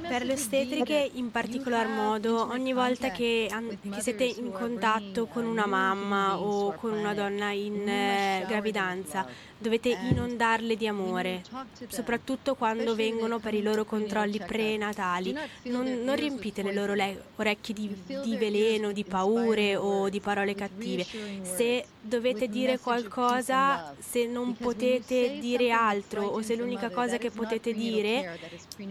[0.08, 5.46] Per le ostetriche in particolar modo, ogni volta che, an- che siete in contatto con
[5.46, 9.26] una new mamma o con una donna in eh, gravidanza.
[9.60, 11.42] Dovete inondarle di amore,
[11.88, 15.36] soprattutto quando vengono per i loro controlli prenatali.
[15.64, 20.56] Non, non riempite le loro le- orecchie di, di veleno, di paure o di parole
[20.56, 21.06] cattive.
[21.42, 27.74] Se dovete dire qualcosa, se non potete dire altro o se l'unica cosa che potete
[27.74, 28.40] dire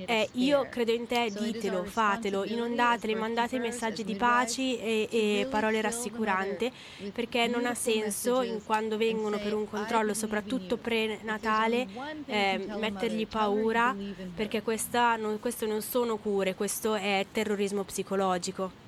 [0.04, 5.80] è io credo in te, ditelo, fatelo, inondatele, mandate messaggi di paci e, e parole
[5.80, 6.70] rassicuranti
[7.12, 10.16] perché non ha senso quando and vengono per un "I controllo, in
[10.58, 11.88] soprattutto you." prenatale,
[12.26, 13.94] eh, mettergli paura
[14.34, 18.86] perché questa non, questo non sono cure, questo è terrorismo psicologico.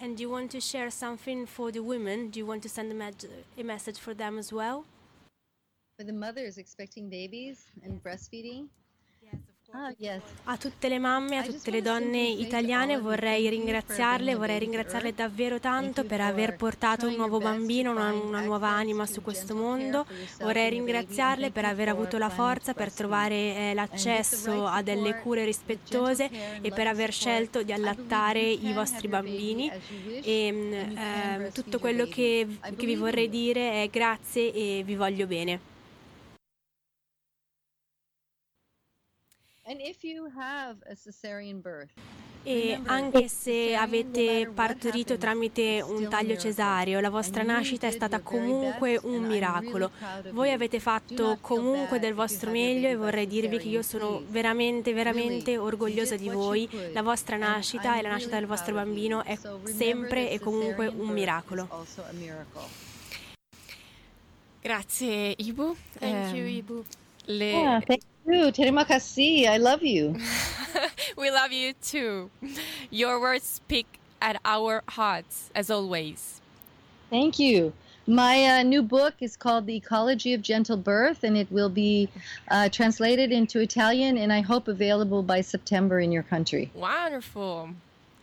[0.00, 2.30] And do you want to share something for the women?
[2.30, 4.84] Do you want to send a, meg- a message for them as well?
[5.96, 8.68] For the mothers expecting babies and breastfeeding.
[10.44, 16.04] A tutte le mamme, a tutte le donne italiane vorrei ringraziarle, vorrei ringraziarle davvero tanto
[16.04, 20.06] per aver portato un nuovo bambino, una, una nuova anima su questo mondo.
[20.38, 26.30] Vorrei ringraziarle per aver avuto la forza per trovare eh, l'accesso a delle cure rispettose
[26.62, 29.70] e per aver scelto di allattare i vostri bambini.
[30.22, 35.60] E eh, tutto quello che, che vi vorrei dire è grazie e vi voglio bene.
[35.60, 35.76] And if
[38.28, 39.46] you have a cesarean birth,
[42.44, 48.98] E anche se avete partorito tramite un taglio cesareo, la vostra nascita è stata comunque
[49.02, 49.90] un miracolo.
[50.30, 55.58] Voi avete fatto comunque del vostro meglio e vorrei dirvi che io sono veramente, veramente
[55.58, 56.66] orgogliosa di voi.
[56.94, 61.68] La vostra nascita e la nascita del vostro bambino è sempre e comunque un miracolo.
[64.62, 65.76] Grazie Ibu.
[65.98, 66.84] Thank you, Ehm, Ibu.
[67.26, 67.82] le-
[68.28, 68.52] You.
[68.52, 69.48] Terima kasih.
[69.48, 70.20] I love you.
[71.16, 72.30] we love you too.
[72.90, 76.42] Your words speak at our hearts, as always.
[77.08, 77.72] Thank you.
[78.06, 82.10] My uh, new book is called The Ecology of Gentle Birth, and it will be
[82.50, 86.70] uh, translated into Italian and I hope available by September in your country.
[86.74, 87.70] Wonderful.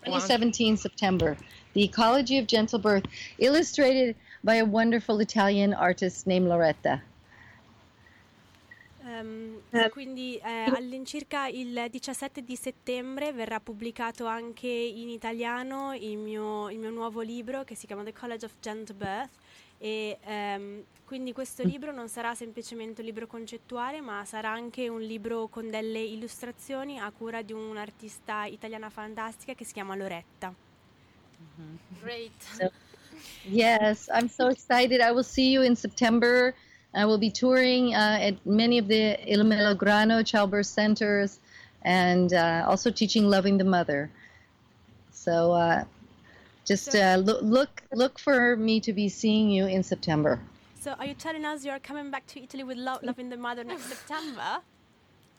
[0.05, 1.35] 2017 September.
[1.73, 3.05] The Ecology of Gentle Birth,
[3.39, 7.01] illustrated by a wonderful Italian artist named Loretta.
[9.05, 9.61] Ehm,
[9.91, 16.79] quindi eh, all'incirca il 17 di settembre verrà pubblicato anche in italiano il mio, il
[16.79, 19.29] mio nuovo libro che si chiama The College of Gentle Birth
[19.77, 25.01] e ehm, quindi questo libro non sarà semplicemente un libro concettuale ma sarà anche un
[25.01, 30.51] libro con delle illustrazioni a cura di un'artista italiana fantastica che si chiama Loretta.
[32.01, 32.31] Great.
[32.41, 32.71] So,
[33.43, 34.99] yes, I'm so excited.
[34.99, 36.55] I will see you in September.
[36.95, 41.39] I will be touring uh, at many of the Il Melograno childbirth centers
[41.81, 44.09] and uh, also teaching Loving the Mother.
[45.11, 45.83] So uh,
[46.65, 50.39] just uh, look, look look for me to be seeing you in September.
[50.79, 53.63] So are you telling us you're coming back to Italy with Lo- Loving the Mother
[53.63, 54.61] next September?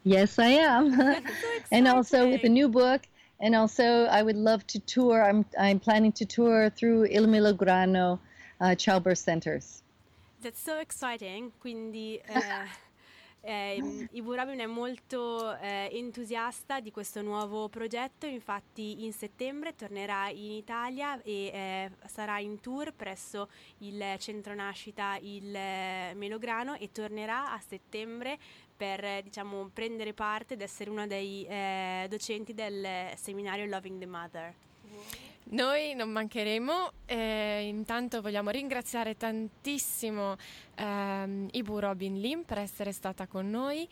[0.05, 1.01] Yes, I am.
[1.73, 3.03] and also with a new book.
[3.41, 5.23] And also, I would love to tour.
[5.23, 8.19] I'm, I'm planning to tour through Il Milograno
[8.61, 9.83] uh, childbirth centers.
[10.41, 12.69] That's so exciting, quindi eh,
[13.41, 20.29] ehm, Ibu Robin è molto eh, entusiasta di questo nuovo progetto, infatti in settembre tornerà
[20.29, 23.49] in Italia e eh, sarà in tour presso
[23.79, 28.39] il centro nascita il eh, Melograno e tornerà a settembre
[28.77, 32.87] per eh, diciamo, prendere parte ed essere una dei eh, docenti del
[33.17, 34.55] seminario Loving the Mother.
[35.49, 40.37] Noi non mancheremo, eh, intanto vogliamo ringraziare tantissimo
[40.75, 43.89] ehm, Ibu Robin Lim per essere stata con noi.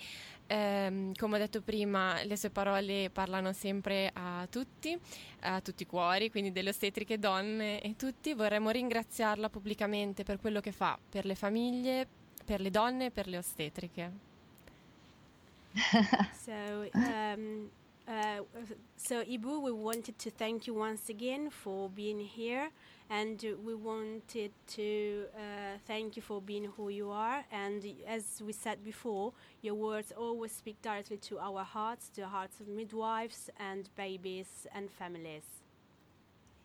[0.48, 4.98] Ehm, come ho detto prima, le sue parole parlano sempre a tutti,
[5.42, 8.34] a tutti i cuori, quindi delle ostetriche donne e tutti.
[8.34, 12.08] Vorremmo ringraziarla pubblicamente per quello che fa per le famiglie,
[12.44, 14.12] per le donne e per le ostetriche.
[16.34, 17.70] so, um,
[18.06, 18.40] uh,
[18.96, 22.68] so Ibu, we wanted to thank you once again for being here,
[23.08, 27.44] and we wanted to uh, thank you for being who you are.
[27.50, 29.32] And as we said before,
[29.62, 34.66] your words always speak directly to our hearts, to the hearts of midwives and babies
[34.74, 35.44] and families.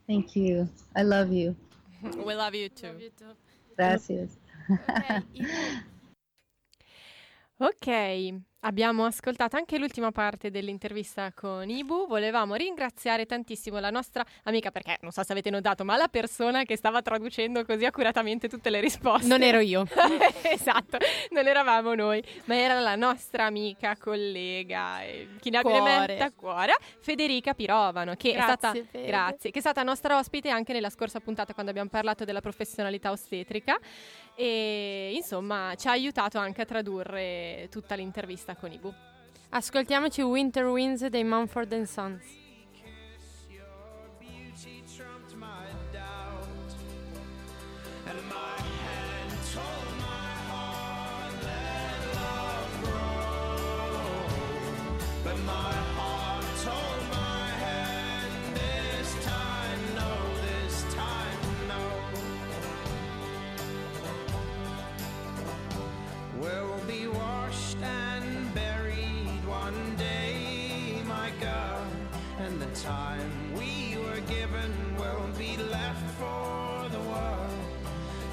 [0.07, 0.68] Thank you.
[0.95, 1.56] I love you.
[2.26, 2.88] We love you too.
[2.88, 3.36] Love you too.
[3.78, 4.38] Gracias.
[7.60, 12.07] Ok, abbiamo ascoltato anche l'ultima parte dell'intervista con Ibu.
[12.07, 16.64] Volevamo ringraziare tantissimo la nostra amica, perché non so se avete notato, ma la persona
[16.64, 19.27] che stava traducendo così accuratamente tutte le risposte.
[19.27, 19.86] Non ero io.
[20.44, 20.98] esatto,
[21.30, 26.07] non eravamo noi, ma era la nostra amica, collega, eh, chi ne ha Cuore.
[26.07, 29.06] metta cuore, Federica Pirovano, che è Grazie, stata Fede.
[29.06, 33.11] grazie, che è stata nostra ospite anche nella scorsa puntata quando abbiamo parlato della professionalità
[33.11, 33.77] ostetrica
[34.41, 38.94] e insomma ci ha aiutato anche a tradurre tutta l'intervista con Ibu.
[39.49, 42.39] Ascoltiamoci Winter Winds dei Mumford Sons.
[76.20, 77.60] For the world.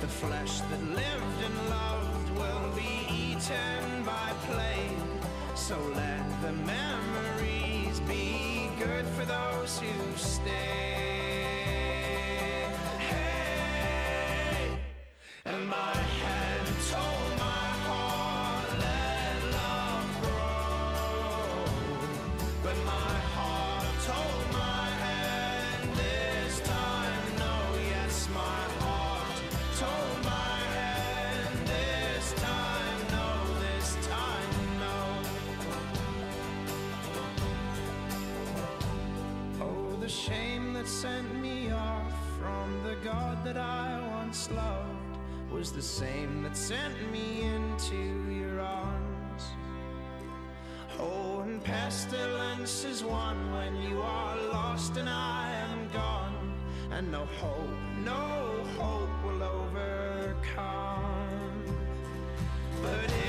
[0.00, 2.92] The flesh that lived and loved will be
[3.22, 5.06] eaten by plague.
[5.54, 10.74] So let the memories be good for those who stay.
[12.98, 14.78] Hey,
[15.44, 17.25] and my head told
[41.02, 45.18] sent me off from the God that I once loved
[45.52, 47.96] was the same that sent me into
[48.32, 49.42] your arms.
[50.98, 56.54] Oh, and pestilence is one when you are lost and I am gone,
[56.90, 60.56] and no hope, no hope will overcome.
[62.82, 63.25] But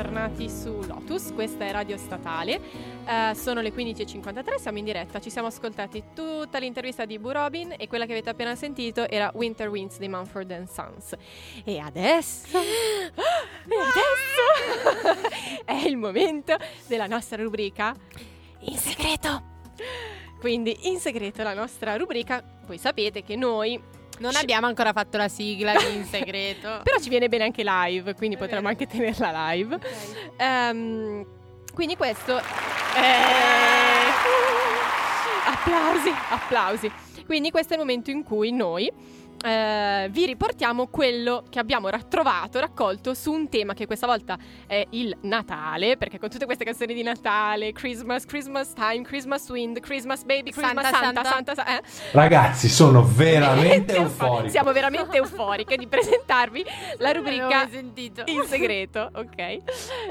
[0.00, 2.58] Eccoci tornati su Lotus, questa è Radio Statale,
[3.06, 7.74] Eh, sono le 15.53, siamo in diretta, ci siamo ascoltati tutta l'intervista di Bu Robin
[7.76, 11.14] e quella che avete appena sentito era Winter Winds di Mumford Sons.
[11.64, 15.28] E adesso, e adesso
[15.66, 16.56] è il momento
[16.86, 17.94] della nostra rubrica
[18.60, 19.42] In segreto.
[20.38, 23.78] Quindi in segreto la nostra rubrica, voi sapete che noi
[24.20, 26.80] Non abbiamo ancora fatto la sigla in segreto.
[26.84, 29.78] però ci viene bene anche live, quindi potremmo anche tenerla live.
[30.36, 31.26] Ehm,
[31.72, 32.42] quindi questo è...
[35.46, 36.92] Applausi, applausi.
[37.24, 38.90] Quindi questo è il momento in cui noi
[39.42, 44.86] eh, vi riportiamo quello che abbiamo rattrovato, raccolto su un tema che questa volta è
[44.90, 50.24] il Natale, perché con tutte queste canzoni di Natale, Christmas, Christmas time, Christmas wind, Christmas
[50.24, 51.78] baby, Christmas Santa, Santa, Santa, Santa.
[51.78, 51.82] eh?
[52.12, 54.48] Ragazzi, sono veramente euforico.
[54.48, 56.64] Siamo veramente euforiche di presentarvi
[56.98, 57.68] la rubrica
[58.26, 59.58] in segreto, ok?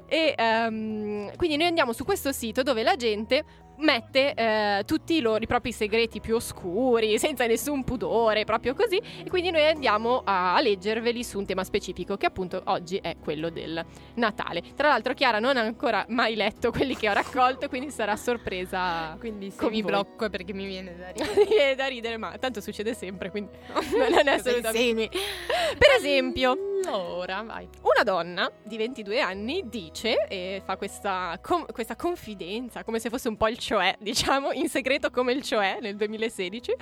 [0.07, 5.21] E ehm, quindi noi andiamo su questo sito dove la gente mette eh, tutti i,
[5.21, 8.97] loro, i propri segreti più oscuri, senza nessun pudore, proprio così.
[8.97, 13.17] E quindi noi andiamo a, a leggerveli su un tema specifico, che appunto oggi è
[13.21, 13.83] quello del
[14.15, 14.61] Natale.
[14.75, 19.15] Tra l'altro, Chiara non ha ancora mai letto quelli che ho raccolto, quindi sarà sorpresa.
[19.19, 19.91] Quindi se mi voi.
[19.91, 21.27] blocco è perché mi viene da ridere.
[21.39, 23.51] Mi viene da ridere, ma tanto succede sempre, quindi
[23.97, 25.09] non è assolutamente.
[25.09, 27.67] Per esempio, ora vai.
[27.81, 33.27] Una donna di 22 anni dice e fa questa, com- questa confidenza, come se fosse
[33.27, 36.75] un po' il cioè, diciamo, in segreto come il cioè nel 2016.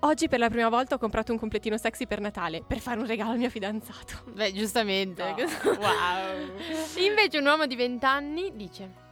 [0.00, 3.06] Oggi per la prima volta ho comprato un completino sexy per Natale per fare un
[3.06, 4.22] regalo al mio fidanzato.
[4.30, 5.22] Beh, giustamente.
[5.64, 7.04] wow.
[7.04, 9.06] Invece un uomo di 20 anni dice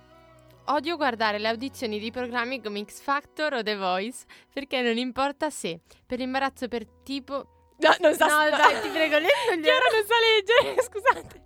[0.69, 5.49] Odio guardare le audizioni di programmi come X Factor o The Voice perché non importa
[5.49, 9.87] se per imbarazzo per tipo No, non sa No, no, dai, ti prego, non Chiara
[9.93, 11.45] non sa leggere, scusate.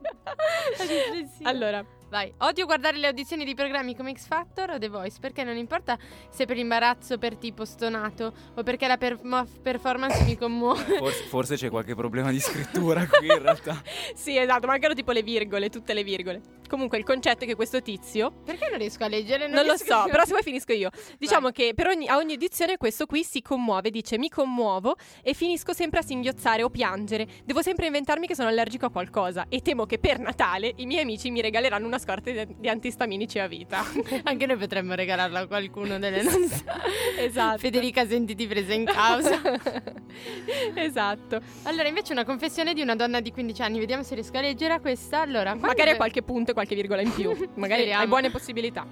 [1.43, 5.45] Allora, Vai, odio guardare le audizioni di programmi come X Factor o The Voice perché
[5.45, 5.97] non importa
[6.29, 9.21] se per imbarazzo per tipo stonato o perché la per-
[9.63, 10.97] performance mi commuove.
[10.99, 13.81] Forse, forse c'è qualche problema di scrittura qui in realtà.
[14.15, 16.41] sì, esatto, mancano tipo le virgole, tutte le virgole.
[16.71, 19.49] Comunque il concetto è che questo tizio Perché non riesco a leggere?
[19.49, 20.91] non lo riesco so, però se vuoi finisco io.
[21.19, 25.35] Diciamo che per ogni, a ogni edizione questo qui si commuove, dice mi commuovo e
[25.35, 27.27] finisco sempre a singhiozzare o piangere.
[27.45, 31.03] Devo sempre inventarmi che sono allergico a qualcosa e temo che per Natale i miei
[31.03, 33.85] amici mi regaleranno una scorta di, di antistaminici a vita.
[34.23, 36.65] Anche noi potremmo regalarla a qualcuno delle nostre.
[37.19, 37.59] esatto.
[37.59, 39.41] Federica, sentiti presa in causa.
[40.75, 41.41] esatto.
[41.65, 43.81] Allora, invece una confessione di una donna di 15 anni.
[43.81, 45.21] Vediamo se riesco a leggere questa.
[45.21, 47.31] Allora, Magari a qualche punto qualche virgola in più.
[47.57, 48.03] Magari Speriamo.
[48.03, 48.87] hai buone possibilità.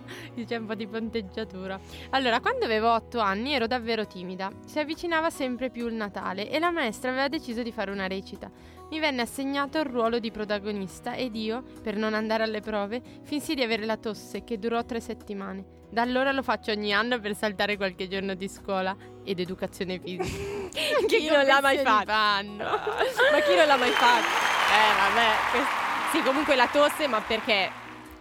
[0.46, 1.78] C'è un po' di ponteggiatura.
[2.10, 4.50] Allora, quando avevo 8 anni ero davvero timida.
[4.64, 8.50] Si avvicinava sempre più il Natale e la maestra aveva deciso di fare una recita.
[8.90, 13.54] Mi venne assegnato il ruolo di protagonista ed io, per non andare alle prove, finsi
[13.54, 15.76] di avere la tosse che durò tre settimane.
[15.90, 20.68] Da allora lo faccio ogni anno per saltare qualche giorno di scuola ed educazione fisica.
[21.06, 22.12] Chi non l'ha mai fatto?
[22.12, 24.26] Ma chi non l'ha mai fatto?
[24.26, 25.28] Eh, vabbè.
[25.50, 27.70] quest- Sì, comunque la tosse, ma perché?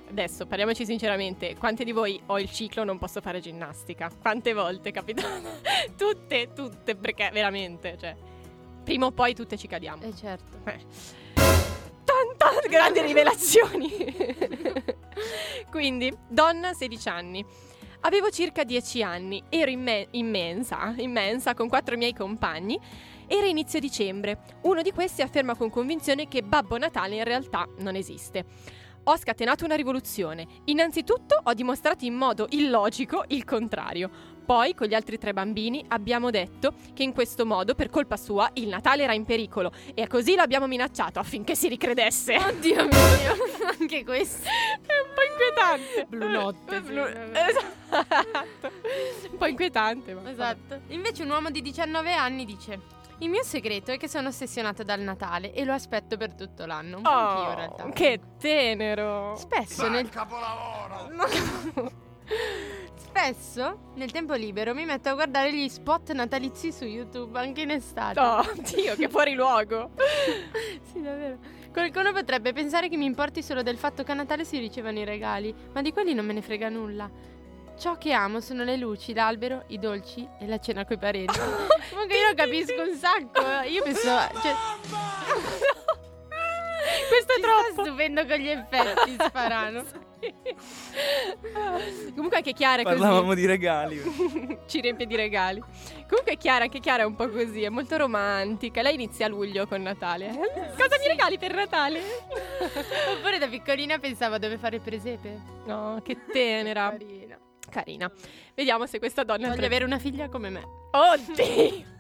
[0.10, 4.12] Adesso parliamoci sinceramente, quante di voi ho il ciclo non posso fare ginnastica?
[4.22, 5.26] Quante volte, capito?
[5.96, 8.16] tutte, tutte, perché veramente, cioè,
[8.84, 10.04] prima o poi tutte ci cadiamo.
[10.04, 10.58] Eh certo.
[12.04, 13.90] Tante grandi rivelazioni.
[15.72, 17.46] Quindi, donna 16 anni.
[18.02, 22.80] Avevo circa 10 anni, ero in, me- in mensa, in mensa con quattro miei compagni.
[23.28, 24.40] Era inizio dicembre.
[24.62, 28.46] Uno di questi afferma con convinzione che Babbo Natale in realtà non esiste.
[29.04, 30.46] Ho scatenato una rivoluzione.
[30.66, 34.10] Innanzitutto ho dimostrato in modo illogico il contrario.
[34.46, 38.50] Poi, con gli altri tre bambini, abbiamo detto che in questo modo, per colpa sua,
[38.54, 42.38] il Natale era in pericolo e così l'abbiamo minacciato affinché si ricredesse.
[42.38, 43.36] Oddio mio,
[43.80, 46.06] anche questo è un po' inquietante.
[46.08, 46.82] Blu notte.
[46.82, 47.08] Blu-.
[47.34, 48.72] Esatto.
[49.32, 50.82] Un po' inquietante, ma Esatto.
[50.88, 52.80] Invece un uomo di 19 anni dice
[53.20, 56.98] il mio segreto è che sono ossessionato dal Natale e lo aspetto per tutto l'anno.
[56.98, 57.90] Un po' anch'io in Oh, realtà.
[57.90, 59.36] che tenero.
[59.36, 60.08] Spesso nel
[62.96, 67.72] Spesso nel tempo libero mi metto a guardare gli spot natalizi su YouTube anche in
[67.72, 68.20] estate.
[68.20, 68.44] Oh,
[68.76, 69.92] Dio, che fuori luogo.
[70.92, 71.38] sì, davvero.
[71.72, 75.06] Qualcuno potrebbe pensare che mi importi solo del fatto che a Natale si ricevano i
[75.06, 77.10] regali, ma di quelli non me ne frega nulla.
[77.78, 81.38] Ciò che amo sono le luci, l'albero, i dolci e la cena coi parenti.
[81.92, 83.62] Comunque io lo capisco un sacco.
[83.62, 83.70] eh.
[83.70, 84.02] Io penso.
[84.02, 84.56] Cioè...
[87.10, 87.72] Questo è Ci troppo.
[87.74, 89.84] Sta stupendo con gli effetti, sparano.
[92.16, 92.98] Comunque anche Chiara è così.
[92.98, 94.02] Parlavamo di regali.
[94.66, 95.62] Ci riempie di regali.
[96.08, 98.82] Comunque Chiara, anche Chiara è un po' così, è molto romantica.
[98.82, 100.30] Lei inizia a luglio con Natale.
[100.76, 102.02] Cosa mi regali per Natale?
[103.16, 105.40] Oppure da piccolina pensavo dove fare il presepe.
[105.66, 106.96] No, che tenera.
[107.70, 108.12] Carina.
[108.56, 110.64] Vediamo se questa donna Voglio avere una figlia come me.
[110.92, 111.96] Oddio!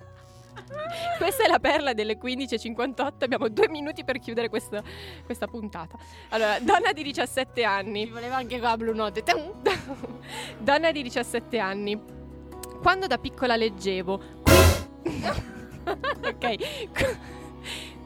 [1.17, 3.13] Questa è la perla delle 15.58.
[3.19, 4.81] Abbiamo due minuti per chiudere questa,
[5.25, 5.97] questa puntata.
[6.29, 8.05] Allora, donna di 17 anni.
[8.05, 9.23] Mi voleva anche qua Blue Note.
[10.57, 11.99] donna di 17 anni.
[12.81, 14.21] Quando da piccola leggevo.
[16.23, 16.55] ok.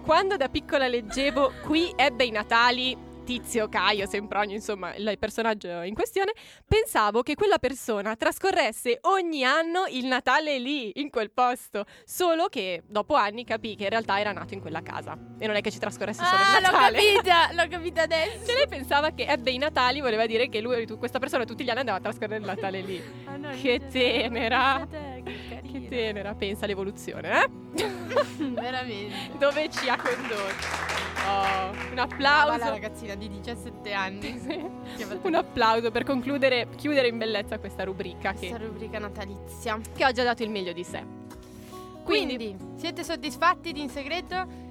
[0.03, 3.09] Quando da piccola leggevo qui ebbe i Natali.
[3.23, 6.34] Tizio, Caio, Sempronio, insomma, il personaggio in questione,
[6.68, 11.85] pensavo che quella persona trascorresse ogni anno il Natale lì, in quel posto.
[12.06, 15.18] Solo che dopo anni capì che in realtà era nato in quella casa.
[15.39, 16.98] E non è che ci trascorresse solo Ah, il l'ho Natale.
[16.98, 18.45] capita, l'ho capita adesso.
[18.45, 21.69] Cioè lei pensava che ebbe i Natali, voleva dire che lui, questa persona tutti gli
[21.69, 23.02] anni andava a trascorrere il Natale lì.
[23.26, 24.88] Ah, no, che tenera.
[24.89, 25.51] Che carina.
[25.72, 27.49] Che tenera, pensa all'evoluzione, eh?
[28.52, 29.38] Veramente.
[29.38, 30.89] Dove ci ha condotto.
[31.27, 32.57] Oh, un applauso.
[32.57, 34.39] la ragazzina di 17 anni.
[35.22, 39.80] Un applauso per concludere, chiudere in bellezza questa rubrica questa che, rubrica natalizia.
[39.95, 41.03] che oggi ha dato il meglio di sé.
[42.03, 44.69] Quindi, Quindi, siete soddisfatti di In Segreto?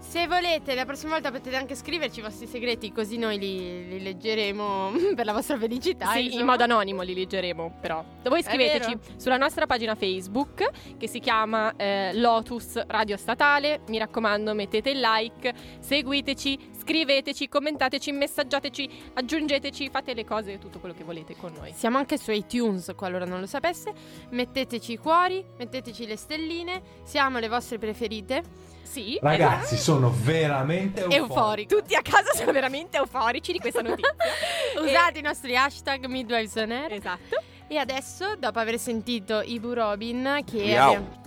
[0.00, 4.02] Se volete, la prossima volta potete anche scriverci i vostri segreti, così noi li, li
[4.02, 6.12] leggeremo per la vostra felicità.
[6.12, 6.52] sì, in insomma.
[6.52, 8.02] modo anonimo li leggeremo, però.
[8.22, 13.80] Voi scriveteci sulla nostra pagina Facebook che si chiama eh, Lotus Radio Statale.
[13.88, 20.94] Mi raccomando, mettete il like, seguiteci, scriveteci, commentateci, messaggiateci, aggiungeteci, fate le cose, tutto quello
[20.94, 21.72] che volete con noi.
[21.74, 23.92] Siamo anche su iTunes, qualora non lo sapesse.
[24.30, 26.80] Metteteci i cuori, metteteci le stelline.
[27.04, 28.67] Siamo le vostre preferite.
[28.88, 31.26] Sì, Ragazzi, sono veramente euforico.
[31.26, 31.76] Euforico.
[31.76, 34.14] Tutti a casa sono veramente euforici di questa notizia.
[34.80, 36.92] Usate i nostri hashtag Midwives on Air.
[36.94, 37.42] esatto.
[37.68, 40.86] E adesso, dopo aver sentito Ibu Robin, che Miau.
[40.86, 41.26] abbiamo...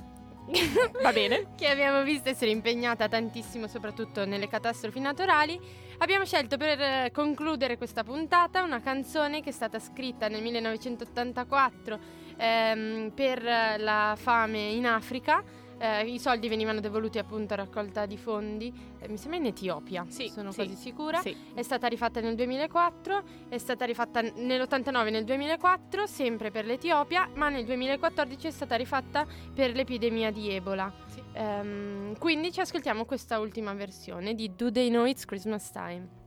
[1.04, 1.50] Va bene.
[1.56, 5.60] che abbiamo visto essere impegnata tantissimo soprattutto nelle catastrofi naturali,
[6.00, 12.00] abbiamo scelto per eh, concludere questa puntata una canzone che è stata scritta nel 1984
[12.38, 15.44] ehm, per eh, la fame in Africa
[15.82, 20.06] eh, i soldi venivano devoluti appunto a raccolta di fondi, eh, mi sembra in Etiopia,
[20.08, 21.20] Sì, sono sì, quasi sicura.
[21.20, 21.36] sì.
[21.54, 26.66] È stata rifatta nel 2004, è stata rifatta n- nell'89 e nel 2004, sempre per
[26.66, 30.92] l'Etiopia, ma nel 2014 è stata rifatta per l'epidemia di Ebola.
[31.34, 36.20] Ehm, quindi ci ascoltiamo questa ultima versione di Do They Know It's Christmas Time.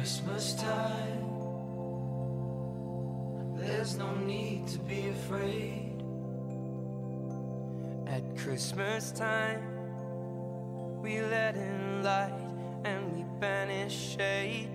[0.00, 1.26] Christmas time.
[3.54, 6.02] There's no need to be afraid.
[8.06, 9.60] At Christmas time,
[11.02, 12.32] we let in light
[12.86, 14.70] and we banish shade.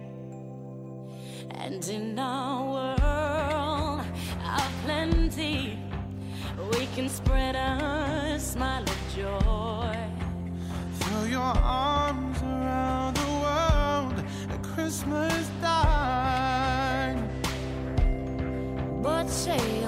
[1.56, 4.06] And in our world
[4.46, 5.80] of plenty,
[6.72, 9.98] we can spread a smile of joy.
[11.00, 12.25] Throw your arms
[14.86, 17.18] Christmas time.
[19.02, 19.84] But say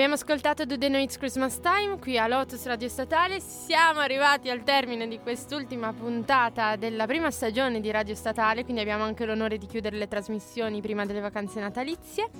[0.00, 3.38] Abbiamo ascoltato Do They Know It's Christmas Time qui a Lotus Radio Statale.
[3.38, 9.04] Siamo arrivati al termine di quest'ultima puntata della prima stagione di Radio Statale, quindi abbiamo
[9.04, 12.30] anche l'onore di chiudere le trasmissioni prima delle vacanze natalizie.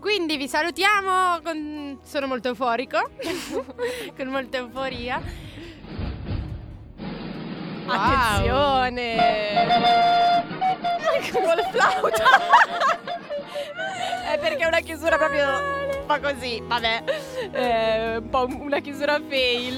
[0.00, 1.98] Quindi vi salutiamo, con...
[2.02, 3.10] sono molto euforico,
[4.16, 5.20] con molta euforia.
[7.84, 7.96] Wow.
[7.96, 9.16] Attenzione!
[11.32, 12.98] Col flauto!
[14.32, 17.02] È perché è una chiusura proprio po' così, vabbè.
[17.52, 19.76] Eh, un po' una chiusura fail.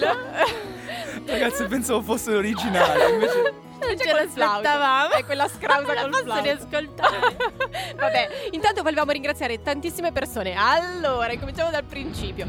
[1.27, 3.55] Ragazzi, pensavo fosse l'originale, invece...
[3.81, 5.15] Non ce l'aspettavamo.
[5.15, 6.43] È quella scrausa col posso flauto.
[6.43, 7.36] riascoltare.
[7.97, 10.55] Vabbè, intanto volevamo ringraziare tantissime persone.
[10.55, 12.47] Allora, cominciamo dal principio.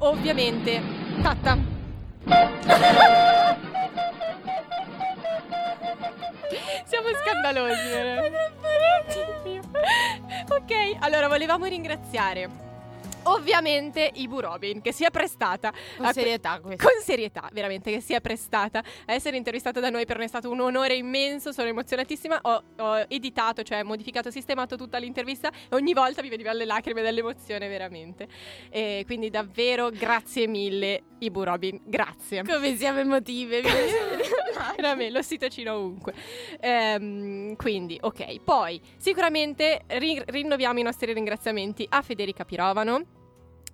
[0.00, 0.82] Ovviamente,
[1.22, 1.56] Tatta.
[7.22, 7.88] scandalosi.
[7.88, 9.60] veramente.
[10.48, 12.64] ok, allora volevamo ringraziare.
[13.28, 16.86] Ovviamente Ibu Robin che si è prestata Con que- serietà questo.
[16.86, 20.06] con serietà, veramente, che si è prestata a essere intervistata da noi.
[20.06, 22.38] Per noi è stato un onore immenso, sono emozionatissima.
[22.42, 27.02] Ho, ho editato, cioè modificato, sistemato tutta l'intervista e ogni volta mi veniva le lacrime
[27.02, 28.28] dell'emozione, veramente.
[28.70, 32.44] E quindi davvero grazie mille, Ibu Robin, grazie.
[32.44, 33.62] Come siamo emotive.
[34.74, 36.14] Veramente, l'ossitocino ovunque.
[36.60, 38.40] Ehm, quindi, ok.
[38.40, 43.15] Poi, sicuramente ri- rinnoviamo i nostri ringraziamenti a Federica Pirovano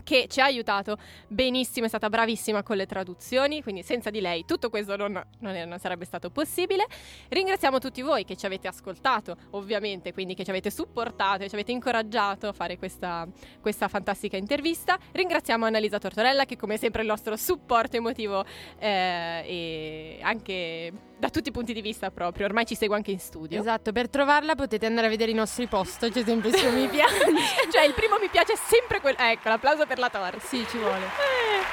[0.02, 0.96] che ci ha aiutato
[1.28, 5.60] benissimo, è stata bravissima con le traduzioni, quindi senza di lei tutto questo non, non
[5.72, 6.86] non sarebbe stato possibile.
[7.28, 11.54] Ringraziamo tutti voi che ci avete ascoltato, ovviamente, quindi che ci avete supportato e ci
[11.54, 13.26] avete incoraggiato a fare questa,
[13.60, 14.98] questa fantastica intervista.
[15.12, 18.44] Ringraziamo Annalisa Tortorella che come sempre è il nostro supporto emotivo
[18.78, 23.20] eh, e anche da tutti i punti di vista proprio, ormai ci segue anche in
[23.20, 23.60] studio.
[23.60, 26.88] Esatto, per trovarla potete andare a vedere i nostri post, c'è sempre il suo mi
[26.88, 27.22] piace.
[27.70, 30.40] cioè il primo mi piace è sempre quello, ecco l'applauso per la torta.
[30.40, 31.06] Sì, ci vuole.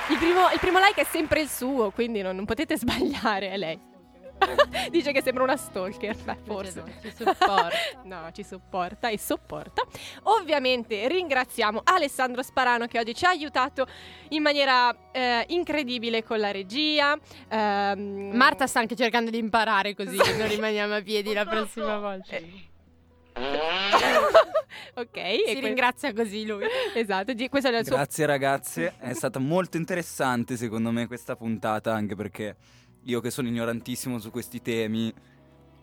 [0.09, 3.57] Il primo, il primo like è sempre il suo, quindi non, non potete sbagliare, è
[3.57, 3.88] lei.
[4.89, 6.79] Dice che sembra una stalker, beh, forse.
[6.81, 7.69] no, ci supporta.
[8.03, 9.83] no, ci supporta e sopporta.
[10.23, 13.87] Ovviamente ringraziamo Alessandro Sparano che oggi ci ha aiutato
[14.29, 17.17] in maniera eh, incredibile con la regia.
[17.49, 21.97] Ehm, Marta sta anche cercando di imparare così che non rimaniamo a piedi la prossima
[21.97, 22.37] volta.
[24.95, 26.65] ok, Si e que- ringrazia così lui.
[26.93, 31.35] Esatto, di- questo è il suo Grazie ragazze, è stata molto interessante secondo me questa
[31.35, 32.55] puntata anche perché
[33.03, 35.13] io che sono ignorantissimo su questi temi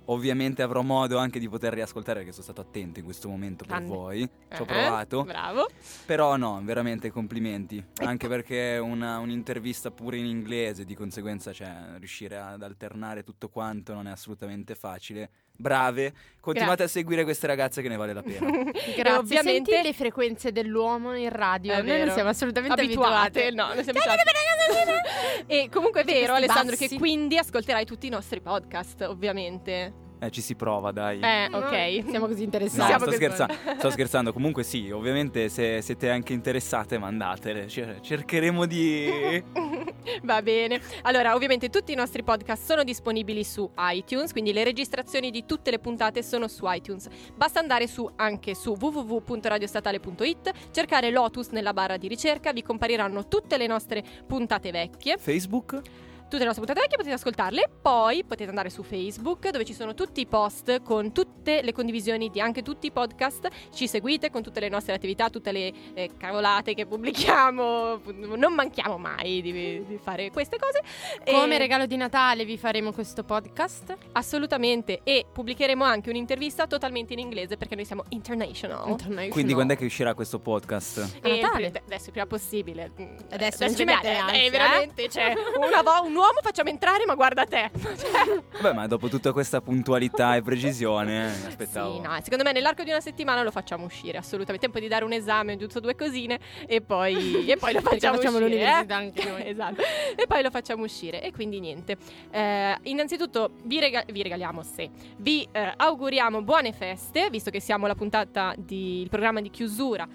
[0.08, 3.78] ovviamente avrò modo anche di poter riascoltare perché sono stato attento in questo momento per
[3.78, 3.94] Grande.
[3.94, 5.68] voi, ci ho Eh, provato, Bravo.
[6.04, 12.36] però no, veramente complimenti, anche perché una- un'intervista pure in inglese di conseguenza cioè, riuscire
[12.38, 15.28] ad alternare tutto quanto non è assolutamente facile.
[15.56, 18.46] Brave, continuate a seguire queste ragazze che ne vale la pena.
[18.96, 19.12] Grazie.
[19.12, 21.72] ovviamente- Senti le frequenze dell'uomo in radio.
[21.72, 23.46] È Noi non siamo assolutamente abituate.
[23.46, 23.50] abituate.
[23.54, 25.44] No, non siamo abituate.
[25.46, 26.88] e comunque è vero, Alessandro, bassi.
[26.88, 30.04] che quindi ascolterai tutti i nostri podcast, ovviamente.
[30.18, 31.20] Eh, ci si prova, dai.
[31.20, 32.08] Eh, ok.
[32.08, 32.86] Siamo così No, interessati.
[32.86, 34.32] Siamo sto, scherzando, sto scherzando.
[34.32, 37.68] Comunque sì, ovviamente se siete anche interessate mandatele.
[37.68, 39.44] Cer- cercheremo di...
[40.22, 40.80] Va bene.
[41.02, 45.70] Allora, ovviamente tutti i nostri podcast sono disponibili su iTunes, quindi le registrazioni di tutte
[45.70, 47.08] le puntate sono su iTunes.
[47.34, 53.56] Basta andare su anche su www.radiostatale.it, cercare Lotus nella barra di ricerca, vi compariranno tutte
[53.58, 55.16] le nostre puntate vecchie.
[55.18, 55.80] Facebook?
[56.28, 59.94] Tutte le nostre puntate vecchie potete ascoltarle, poi potete andare su Facebook dove ci sono
[59.94, 64.42] tutti i post con tutte le condivisioni di anche tutti i podcast, ci seguite con
[64.42, 68.00] tutte le nostre attività, tutte le eh, cavolate che pubblichiamo,
[68.36, 69.52] non manchiamo mai di,
[69.86, 70.82] di fare queste cose.
[71.24, 73.96] Come E- regalo di Natale vi faremo questo podcast.
[74.12, 78.98] Assolutamente, e pubblicheremo anche un'intervista totalmente in inglese perché noi siamo international.
[79.30, 81.18] Quindi quando è che uscirà questo podcast?
[81.22, 81.66] E Natale.
[81.84, 82.90] adesso il prima possibile.
[83.00, 84.50] Mm, Adesso adesso non ci mette mette, ansia, eh, eh?
[84.50, 85.08] veramente.
[85.08, 87.70] Cioè, una vo- un uomo facciamo entrare, ma guarda te.
[87.96, 91.94] Cioè, Beh, ma dopo tutta questa puntualità e precisione, mi aspettavo.
[91.94, 94.66] Sì, no, secondo me nell'arco di una settimana lo facciamo uscire, assolutamente.
[94.66, 98.38] Tempo di dare un esame, giusto due cosine e poi, e poi lo facciamo, facciamo
[98.38, 98.56] uscire.
[98.56, 99.04] l'università eh?
[99.04, 99.48] anche noi.
[99.48, 99.82] esatto.
[100.16, 101.22] E poi lo facciamo uscire.
[101.22, 101.96] E quindi niente.
[102.30, 107.86] Eh, innanzitutto vi, rega- vi regaliamo, se vi eh, auguriamo buone feste, visto che siamo
[107.86, 110.06] la puntata di il programma di chiusura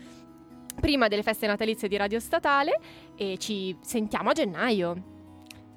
[0.80, 2.80] prima delle feste natalizie di Radio Statale
[3.16, 5.11] e ci sentiamo a gennaio.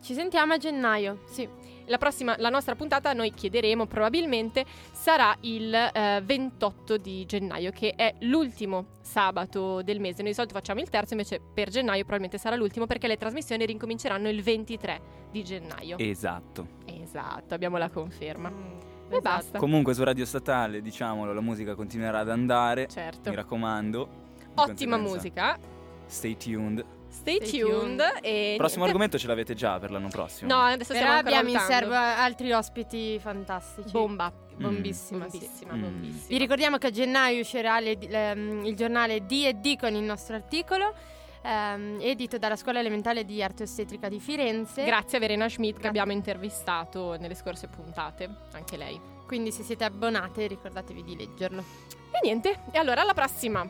[0.04, 1.48] Ci sentiamo a gennaio, sì.
[1.86, 7.94] La prossima, la nostra puntata noi chiederemo probabilmente sarà il eh, 28 di gennaio, che
[7.96, 10.20] è l'ultimo sabato del mese.
[10.20, 13.64] Noi di solito facciamo il terzo, invece per gennaio probabilmente sarà l'ultimo perché le trasmissioni
[13.64, 15.00] rincominceranno il 23
[15.30, 15.96] di gennaio.
[15.98, 16.66] Esatto.
[16.84, 18.50] Esatto, abbiamo la conferma.
[18.50, 18.78] Mm,
[19.08, 19.58] E basta.
[19.58, 22.88] Comunque su Radio Statale, diciamolo, la musica continuerà ad andare.
[22.88, 23.30] Certo.
[23.30, 24.08] Mi raccomando.
[24.56, 25.58] Ottima musica.
[26.04, 26.84] Stay tuned.
[27.24, 27.80] Stay, Stay tuned.
[27.80, 28.00] tuned.
[28.22, 28.84] E Il prossimo niente.
[28.84, 30.54] argomento ce l'avete già per l'anno prossimo.
[30.54, 33.90] No, adesso Però stiamo ancora abbiamo in serbo altri ospiti fantastici.
[33.90, 34.30] Bomba.
[34.56, 35.38] Bombissima, sì.
[35.38, 35.80] Bombissima, Mm.
[35.80, 36.26] bombissima.
[36.28, 40.94] Vi ricordiamo che a gennaio uscirà le- ehm, il giornale D&D con il nostro articolo,
[41.42, 44.84] ehm, edito dalla Scuola Elementare di Arte Ostetrica di Firenze.
[44.84, 49.00] Grazie a Verena Schmidt che abbiamo intervistato nelle scorse puntate, anche lei.
[49.26, 51.64] Quindi se siete abbonate ricordatevi di leggerlo.
[52.12, 53.66] E niente, e allora alla prossima.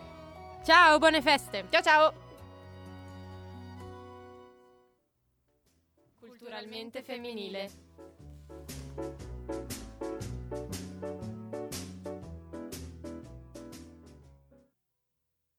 [0.64, 1.64] Ciao, buone feste!
[1.70, 2.23] Ciao ciao!
[6.44, 7.70] culturalmente femminile.